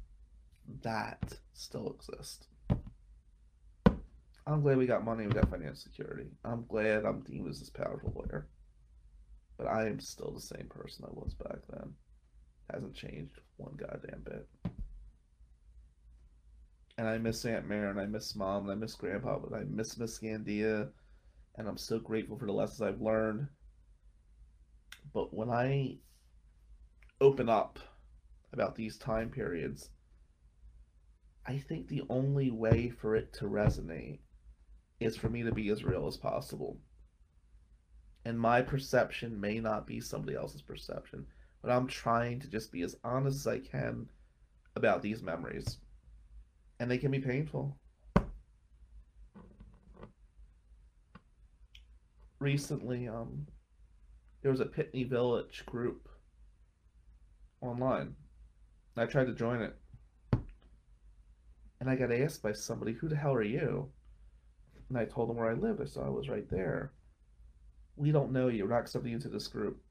[0.81, 2.47] that still exists
[4.45, 6.27] I'm glad we got money, we got financial security.
[6.43, 8.47] I'm glad I'm deemed as this powerful lawyer.
[9.57, 11.93] But I am still the same person I was back then.
[12.71, 14.47] Hasn't changed one goddamn bit.
[16.97, 19.63] And I miss Aunt Mary and I miss mom and I miss grandpa, but I
[19.63, 20.89] miss Miss Gandia
[21.55, 23.47] and I'm so grateful for the lessons I've learned.
[25.13, 25.97] But when I
[27.19, 27.79] open up
[28.51, 29.89] about these time periods,
[31.45, 34.19] I think the only way for it to resonate
[34.99, 36.77] is for me to be as real as possible.
[38.25, 41.25] And my perception may not be somebody else's perception,
[41.63, 44.07] but I'm trying to just be as honest as I can
[44.75, 45.77] about these memories.
[46.79, 47.77] And they can be painful.
[52.39, 53.47] Recently, um,
[54.41, 56.09] there was a Pitney Village group
[57.61, 58.13] online.
[58.97, 59.75] I tried to join it.
[61.79, 63.89] And I got asked by somebody, Who the hell are you?
[64.89, 65.81] And I told them where I lived.
[65.81, 66.91] I saw I was right there.
[67.95, 68.63] We don't know you.
[68.63, 69.82] We're not accepting you into this group.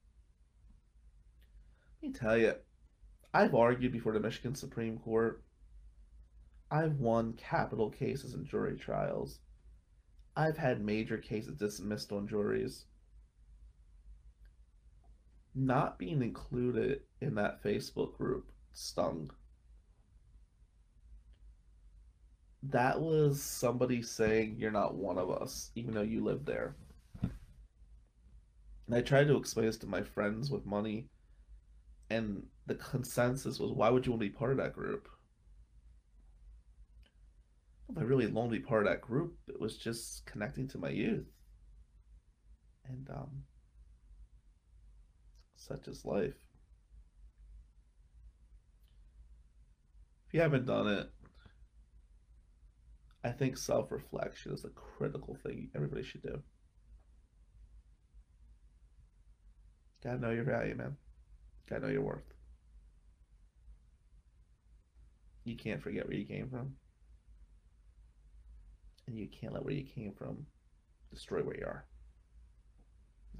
[2.03, 2.55] Let me tell you,
[3.33, 5.43] I've argued before the Michigan Supreme Court.
[6.71, 9.39] I've won capital cases and jury trials.
[10.37, 12.87] I've had major cases dismissed on juries.
[15.55, 19.31] Not being included in that Facebook group stung
[22.63, 26.77] that was somebody saying you're not one of us, even though you live there.
[28.87, 31.09] And I tried to explain this to my friends with money,
[32.13, 35.09] and the consensus was, why would you want to be part of that group?
[37.97, 40.89] I really wanted to be part of that group, it was just connecting to my
[40.89, 41.27] youth.
[42.89, 43.43] And um,
[45.57, 46.35] such is life.
[50.27, 51.11] If you haven't done it,
[53.25, 56.43] I think self reflection is a critical thing everybody should do.
[60.03, 60.97] Gotta know your value, man.
[61.69, 62.35] Gotta know your worth.
[65.45, 66.75] You can't forget where you came from.
[69.07, 70.47] And you can't let where you came from
[71.13, 71.85] destroy where you are.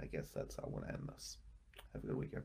[0.01, 1.39] I guess that's how I want to end this.
[1.93, 2.45] Have a good weekend.